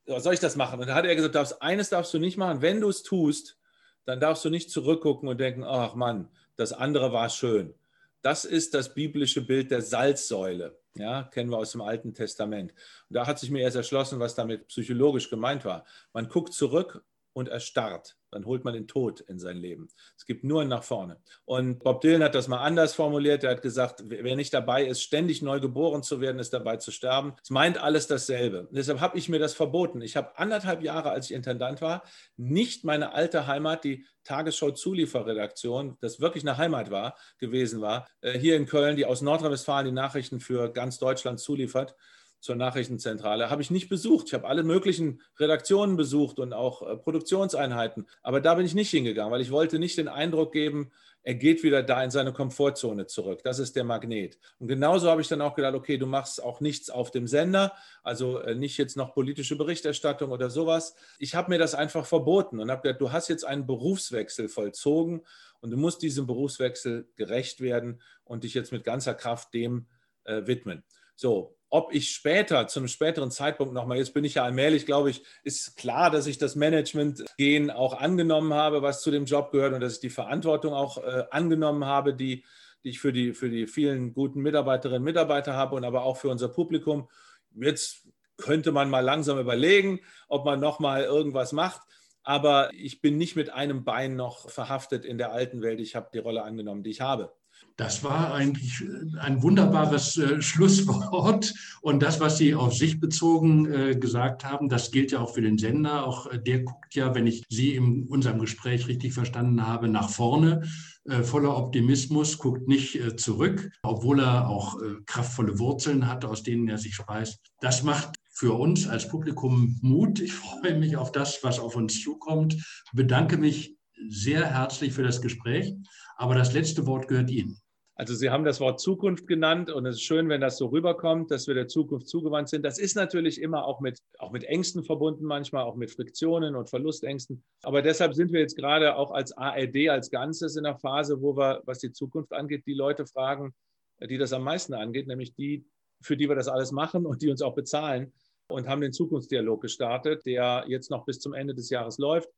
soll 0.06 0.34
ich 0.34 0.40
das 0.40 0.56
machen? 0.56 0.80
Und 0.80 0.86
dann 0.86 0.96
hat 0.96 1.04
er 1.04 1.16
gesagt, 1.16 1.34
darfst, 1.34 1.62
eines 1.62 1.90
darfst 1.90 2.14
du 2.14 2.18
nicht 2.18 2.36
machen. 2.36 2.62
Wenn 2.62 2.80
du 2.80 2.88
es 2.88 3.02
tust, 3.02 3.58
dann 4.04 4.20
darfst 4.20 4.44
du 4.44 4.50
nicht 4.50 4.70
zurückgucken 4.70 5.28
und 5.28 5.38
denken, 5.38 5.64
ach 5.64 5.94
Mann, 5.94 6.28
das 6.56 6.72
andere 6.72 7.12
war 7.12 7.28
schön. 7.28 7.74
Das 8.22 8.44
ist 8.44 8.74
das 8.74 8.94
biblische 8.94 9.42
Bild 9.42 9.70
der 9.70 9.82
Salzsäule. 9.82 10.78
Ja, 10.94 11.24
kennen 11.24 11.50
wir 11.50 11.58
aus 11.58 11.72
dem 11.72 11.82
Alten 11.82 12.14
Testament. 12.14 12.72
Und 13.08 13.14
da 13.14 13.26
hat 13.26 13.38
sich 13.38 13.50
mir 13.50 13.60
erst 13.60 13.76
erschlossen, 13.76 14.18
was 14.18 14.34
damit 14.34 14.68
psychologisch 14.68 15.28
gemeint 15.28 15.64
war. 15.64 15.84
Man 16.12 16.28
guckt 16.28 16.54
zurück 16.54 17.04
und 17.34 17.48
erstarrt. 17.48 18.15
Dann 18.30 18.44
holt 18.44 18.64
man 18.64 18.74
den 18.74 18.88
Tod 18.88 19.20
in 19.20 19.38
sein 19.38 19.56
Leben. 19.56 19.88
Es 20.16 20.26
gibt 20.26 20.44
nur 20.44 20.62
ein 20.62 20.68
nach 20.68 20.82
vorne. 20.82 21.18
Und 21.44 21.82
Bob 21.82 22.00
Dylan 22.00 22.22
hat 22.22 22.34
das 22.34 22.48
mal 22.48 22.62
anders 22.62 22.94
formuliert. 22.94 23.44
Er 23.44 23.52
hat 23.52 23.62
gesagt, 23.62 24.02
wer 24.06 24.36
nicht 24.36 24.52
dabei 24.52 24.84
ist, 24.84 25.02
ständig 25.02 25.42
neu 25.42 25.60
geboren 25.60 26.02
zu 26.02 26.20
werden, 26.20 26.38
ist 26.38 26.52
dabei 26.52 26.76
zu 26.76 26.90
sterben. 26.90 27.34
Es 27.42 27.50
meint 27.50 27.78
alles 27.78 28.06
dasselbe. 28.06 28.66
Und 28.66 28.76
deshalb 28.76 29.00
habe 29.00 29.16
ich 29.18 29.28
mir 29.28 29.38
das 29.38 29.54
verboten. 29.54 30.00
Ich 30.00 30.16
habe 30.16 30.36
anderthalb 30.38 30.82
Jahre, 30.82 31.10
als 31.10 31.30
ich 31.30 31.36
Intendant 31.36 31.80
war, 31.80 32.02
nicht 32.36 32.84
meine 32.84 33.14
alte 33.14 33.46
Heimat, 33.46 33.84
die 33.84 34.04
Tagesschau-Zulieferredaktion, 34.24 35.96
das 36.00 36.20
wirklich 36.20 36.42
eine 36.42 36.58
Heimat 36.58 36.90
war, 36.90 37.16
gewesen 37.38 37.80
war, 37.80 38.08
äh, 38.20 38.38
hier 38.38 38.56
in 38.56 38.66
Köln, 38.66 38.96
die 38.96 39.06
aus 39.06 39.22
Nordrhein-Westfalen 39.22 39.86
die 39.86 39.92
Nachrichten 39.92 40.40
für 40.40 40.72
ganz 40.72 40.98
Deutschland 40.98 41.38
zuliefert 41.38 41.94
zur 42.40 42.56
Nachrichtenzentrale, 42.56 43.50
habe 43.50 43.62
ich 43.62 43.70
nicht 43.70 43.88
besucht. 43.88 44.28
Ich 44.28 44.34
habe 44.34 44.46
alle 44.46 44.62
möglichen 44.62 45.20
Redaktionen 45.38 45.96
besucht 45.96 46.38
und 46.38 46.52
auch 46.52 46.82
äh, 46.82 46.96
Produktionseinheiten. 46.96 48.06
Aber 48.22 48.40
da 48.40 48.54
bin 48.54 48.66
ich 48.66 48.74
nicht 48.74 48.90
hingegangen, 48.90 49.32
weil 49.32 49.40
ich 49.40 49.50
wollte 49.50 49.78
nicht 49.78 49.98
den 49.98 50.08
Eindruck 50.08 50.52
geben, 50.52 50.90
er 51.26 51.34
geht 51.34 51.64
wieder 51.64 51.82
da 51.82 52.04
in 52.04 52.12
seine 52.12 52.32
Komfortzone 52.32 53.08
zurück. 53.08 53.40
Das 53.42 53.58
ist 53.58 53.74
der 53.74 53.82
Magnet. 53.82 54.38
Und 54.60 54.68
genauso 54.68 55.10
habe 55.10 55.20
ich 55.20 55.26
dann 55.26 55.40
auch 55.40 55.56
gedacht, 55.56 55.74
okay, 55.74 55.98
du 55.98 56.06
machst 56.06 56.40
auch 56.40 56.60
nichts 56.60 56.88
auf 56.88 57.10
dem 57.10 57.26
Sender, 57.26 57.72
also 58.04 58.38
äh, 58.38 58.54
nicht 58.54 58.78
jetzt 58.78 58.96
noch 58.96 59.12
politische 59.12 59.56
Berichterstattung 59.56 60.30
oder 60.30 60.50
sowas. 60.50 60.94
Ich 61.18 61.34
habe 61.34 61.50
mir 61.50 61.58
das 61.58 61.74
einfach 61.74 62.06
verboten 62.06 62.60
und 62.60 62.70
habe 62.70 62.82
gesagt, 62.82 63.00
du 63.00 63.10
hast 63.10 63.26
jetzt 63.26 63.44
einen 63.44 63.66
Berufswechsel 63.66 64.48
vollzogen 64.48 65.26
und 65.60 65.72
du 65.72 65.76
musst 65.76 66.00
diesem 66.02 66.28
Berufswechsel 66.28 67.08
gerecht 67.16 67.60
werden 67.60 68.00
und 68.22 68.44
dich 68.44 68.54
jetzt 68.54 68.70
mit 68.70 68.84
ganzer 68.84 69.14
Kraft 69.14 69.52
dem 69.52 69.86
äh, 70.22 70.46
widmen. 70.46 70.84
So, 71.16 71.56
ob 71.68 71.92
ich 71.92 72.10
später, 72.10 72.68
zu 72.68 72.78
einem 72.78 72.88
späteren 72.88 73.30
Zeitpunkt 73.30 73.74
nochmal, 73.74 73.98
jetzt 73.98 74.14
bin 74.14 74.24
ich 74.24 74.34
ja 74.34 74.44
allmählich, 74.44 74.86
glaube 74.86 75.10
ich, 75.10 75.24
ist 75.42 75.76
klar, 75.76 76.10
dass 76.10 76.26
ich 76.26 76.38
das 76.38 76.54
Management-Gehen 76.54 77.70
auch 77.70 77.94
angenommen 77.94 78.54
habe, 78.54 78.82
was 78.82 79.02
zu 79.02 79.10
dem 79.10 79.24
Job 79.24 79.50
gehört 79.50 79.74
und 79.74 79.80
dass 79.80 79.94
ich 79.94 80.00
die 80.00 80.10
Verantwortung 80.10 80.72
auch 80.74 80.98
äh, 80.98 81.24
angenommen 81.30 81.84
habe, 81.84 82.14
die, 82.14 82.44
die 82.84 82.90
ich 82.90 83.00
für 83.00 83.12
die, 83.12 83.34
für 83.34 83.50
die 83.50 83.66
vielen 83.66 84.14
guten 84.14 84.42
Mitarbeiterinnen 84.42 85.00
und 85.00 85.04
Mitarbeiter 85.04 85.54
habe 85.54 85.74
und 85.74 85.84
aber 85.84 86.04
auch 86.04 86.18
für 86.18 86.28
unser 86.28 86.48
Publikum. 86.48 87.08
Jetzt 87.54 88.06
könnte 88.36 88.70
man 88.70 88.90
mal 88.90 89.00
langsam 89.00 89.38
überlegen, 89.38 90.00
ob 90.28 90.44
man 90.44 90.60
nochmal 90.60 91.02
irgendwas 91.04 91.52
macht. 91.52 91.80
Aber 92.22 92.70
ich 92.74 93.00
bin 93.00 93.16
nicht 93.16 93.36
mit 93.36 93.50
einem 93.50 93.84
Bein 93.84 94.16
noch 94.16 94.50
verhaftet 94.50 95.04
in 95.04 95.16
der 95.16 95.32
alten 95.32 95.62
Welt. 95.62 95.80
Ich 95.80 95.96
habe 95.96 96.10
die 96.12 96.18
Rolle 96.18 96.42
angenommen, 96.42 96.82
die 96.82 96.90
ich 96.90 97.00
habe. 97.00 97.32
Das 97.76 98.02
war 98.02 98.32
eigentlich 98.32 98.82
äh, 98.82 99.18
ein 99.18 99.42
wunderbares 99.42 100.16
äh, 100.16 100.40
Schlusswort. 100.40 101.54
Und 101.82 102.02
das, 102.02 102.20
was 102.20 102.38
Sie 102.38 102.54
auf 102.54 102.74
sich 102.74 103.00
bezogen 103.00 103.70
äh, 103.70 103.96
gesagt 103.96 104.44
haben, 104.44 104.68
das 104.68 104.90
gilt 104.90 105.12
ja 105.12 105.20
auch 105.20 105.34
für 105.34 105.42
den 105.42 105.58
Sender. 105.58 106.06
Auch 106.06 106.30
äh, 106.32 106.38
der 106.38 106.60
guckt 106.60 106.94
ja, 106.94 107.14
wenn 107.14 107.26
ich 107.26 107.44
Sie 107.50 107.74
in 107.74 108.06
unserem 108.08 108.38
Gespräch 108.38 108.88
richtig 108.88 109.12
verstanden 109.12 109.66
habe, 109.66 109.88
nach 109.88 110.08
vorne. 110.08 110.62
Äh, 111.04 111.22
voller 111.22 111.56
Optimismus, 111.56 112.38
guckt 112.38 112.66
nicht 112.66 112.96
äh, 112.96 113.14
zurück, 113.16 113.70
obwohl 113.82 114.20
er 114.20 114.48
auch 114.48 114.76
kraftvolle 115.04 115.58
Wurzeln 115.58 116.08
hat, 116.08 116.24
aus 116.24 116.42
denen 116.42 116.68
er 116.68 116.78
sich 116.78 116.94
speist. 116.94 117.40
Das 117.60 117.82
macht 117.82 118.16
für 118.30 118.52
uns 118.52 118.86
als 118.86 119.08
Publikum 119.08 119.78
Mut. 119.82 120.20
Ich 120.20 120.32
freue 120.32 120.78
mich 120.78 120.96
auf 120.96 121.12
das, 121.12 121.42
was 121.42 121.58
auf 121.58 121.76
uns 121.76 122.02
zukommt. 122.02 122.56
Bedanke 122.92 123.36
mich 123.36 123.76
sehr 124.08 124.46
herzlich 124.46 124.92
für 124.92 125.02
das 125.02 125.22
Gespräch. 125.22 125.74
Aber 126.16 126.34
das 126.34 126.52
letzte 126.54 126.86
Wort 126.86 127.08
gehört 127.08 127.30
Ihnen. 127.30 127.60
Also 127.98 128.14
Sie 128.14 128.28
haben 128.28 128.44
das 128.44 128.60
Wort 128.60 128.78
Zukunft 128.78 129.26
genannt 129.26 129.70
und 129.70 129.86
es 129.86 129.96
ist 129.96 130.02
schön, 130.02 130.28
wenn 130.28 130.42
das 130.42 130.58
so 130.58 130.66
rüberkommt, 130.66 131.30
dass 131.30 131.46
wir 131.46 131.54
der 131.54 131.66
Zukunft 131.66 132.08
zugewandt 132.08 132.50
sind. 132.50 132.62
Das 132.62 132.78
ist 132.78 132.94
natürlich 132.94 133.40
immer 133.40 133.64
auch 133.64 133.80
mit, 133.80 134.00
auch 134.18 134.32
mit 134.32 134.44
Ängsten 134.44 134.84
verbunden, 134.84 135.24
manchmal 135.24 135.64
auch 135.64 135.76
mit 135.76 135.90
Friktionen 135.90 136.56
und 136.56 136.68
Verlustängsten. 136.68 137.42
Aber 137.62 137.80
deshalb 137.80 138.14
sind 138.14 138.32
wir 138.32 138.40
jetzt 138.40 138.56
gerade 138.56 138.96
auch 138.96 139.12
als 139.12 139.32
ARD 139.32 139.88
als 139.88 140.10
Ganzes 140.10 140.56
in 140.56 140.64
der 140.64 140.76
Phase, 140.76 141.22
wo 141.22 141.36
wir, 141.38 141.62
was 141.64 141.78
die 141.78 141.90
Zukunft 141.90 142.34
angeht, 142.34 142.64
die 142.66 142.74
Leute 142.74 143.06
fragen, 143.06 143.54
die 144.02 144.18
das 144.18 144.34
am 144.34 144.42
meisten 144.42 144.74
angeht, 144.74 145.06
nämlich 145.06 145.34
die, 145.34 145.64
für 146.02 146.18
die 146.18 146.28
wir 146.28 146.36
das 146.36 146.48
alles 146.48 146.72
machen 146.72 147.06
und 147.06 147.22
die 147.22 147.30
uns 147.30 147.40
auch 147.40 147.54
bezahlen 147.54 148.12
und 148.48 148.68
haben 148.68 148.82
den 148.82 148.92
Zukunftsdialog 148.92 149.62
gestartet, 149.62 150.26
der 150.26 150.64
jetzt 150.68 150.90
noch 150.90 151.06
bis 151.06 151.18
zum 151.18 151.32
Ende 151.32 151.54
des 151.54 151.70
Jahres 151.70 151.96
läuft 151.96 152.28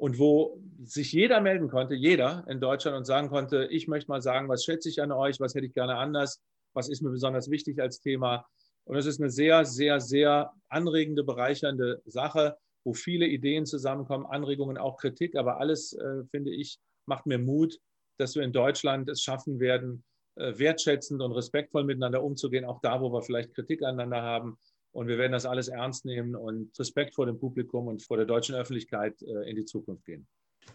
und 0.00 0.18
wo 0.18 0.58
sich 0.82 1.12
jeder 1.12 1.42
melden 1.42 1.68
konnte, 1.68 1.94
jeder 1.94 2.42
in 2.48 2.58
Deutschland 2.58 2.96
und 2.96 3.04
sagen 3.04 3.28
konnte, 3.28 3.66
ich 3.66 3.86
möchte 3.86 4.10
mal 4.10 4.22
sagen, 4.22 4.48
was 4.48 4.64
schätze 4.64 4.88
ich 4.88 5.02
an 5.02 5.12
euch, 5.12 5.40
was 5.40 5.54
hätte 5.54 5.66
ich 5.66 5.74
gerne 5.74 5.96
anders, 5.96 6.40
was 6.72 6.88
ist 6.88 7.02
mir 7.02 7.10
besonders 7.10 7.50
wichtig 7.50 7.78
als 7.82 8.00
Thema. 8.00 8.46
Und 8.84 8.96
es 8.96 9.04
ist 9.04 9.20
eine 9.20 9.28
sehr, 9.28 9.66
sehr, 9.66 10.00
sehr 10.00 10.54
anregende, 10.70 11.22
bereichernde 11.22 12.00
Sache, 12.06 12.56
wo 12.82 12.94
viele 12.94 13.26
Ideen 13.26 13.66
zusammenkommen, 13.66 14.24
Anregungen, 14.24 14.78
auch 14.78 14.96
Kritik, 14.96 15.36
aber 15.36 15.60
alles, 15.60 15.92
äh, 15.92 16.24
finde 16.30 16.50
ich, 16.50 16.78
macht 17.04 17.26
mir 17.26 17.38
Mut, 17.38 17.76
dass 18.16 18.34
wir 18.36 18.42
in 18.42 18.54
Deutschland 18.54 19.06
es 19.10 19.20
schaffen 19.20 19.60
werden, 19.60 20.02
äh, 20.36 20.58
wertschätzend 20.58 21.20
und 21.20 21.32
respektvoll 21.32 21.84
miteinander 21.84 22.22
umzugehen, 22.22 22.64
auch 22.64 22.80
da, 22.80 23.02
wo 23.02 23.12
wir 23.12 23.20
vielleicht 23.20 23.52
Kritik 23.54 23.82
aneinander 23.82 24.22
haben 24.22 24.56
und 24.92 25.06
wir 25.08 25.18
werden 25.18 25.32
das 25.32 25.46
alles 25.46 25.68
ernst 25.68 26.04
nehmen 26.04 26.34
und 26.34 26.78
Respekt 26.78 27.14
vor 27.14 27.26
dem 27.26 27.38
Publikum 27.38 27.86
und 27.86 28.02
vor 28.02 28.16
der 28.16 28.26
deutschen 28.26 28.54
Öffentlichkeit 28.54 29.20
äh, 29.22 29.48
in 29.48 29.56
die 29.56 29.64
Zukunft 29.64 30.04
gehen. 30.04 30.26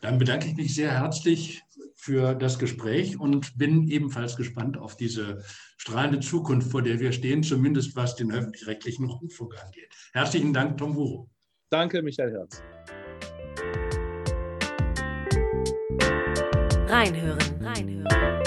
Dann 0.01 0.17
bedanke 0.17 0.47
ich 0.47 0.56
mich 0.56 0.75
sehr 0.75 0.91
herzlich 0.91 1.63
für 1.95 2.36
das 2.36 2.60
Gespräch 2.60 3.19
und 3.19 3.58
bin 3.58 3.88
ebenfalls 3.88 4.36
gespannt 4.36 4.78
auf 4.78 4.97
diese 4.97 5.43
strahlende 5.78 6.19
Zukunft, 6.19 6.69
vor 6.71 6.82
der 6.82 6.99
wir 6.99 7.12
stehen, 7.12 7.43
zumindest 7.43 7.95
was 7.95 8.15
den 8.15 8.32
öffentlich-rechtlichen 8.32 9.06
Rundfunk 9.06 9.56
angeht. 9.63 9.89
Herzlichen 10.13 10.54
Dank, 10.54 10.78
Tom 10.78 10.93
Buro. 10.93 11.30
Danke, 11.69 12.01
Michael 12.01 12.32
Herz. 12.32 12.62
Reinhören, 16.88 17.39
reinhören. 17.62 18.44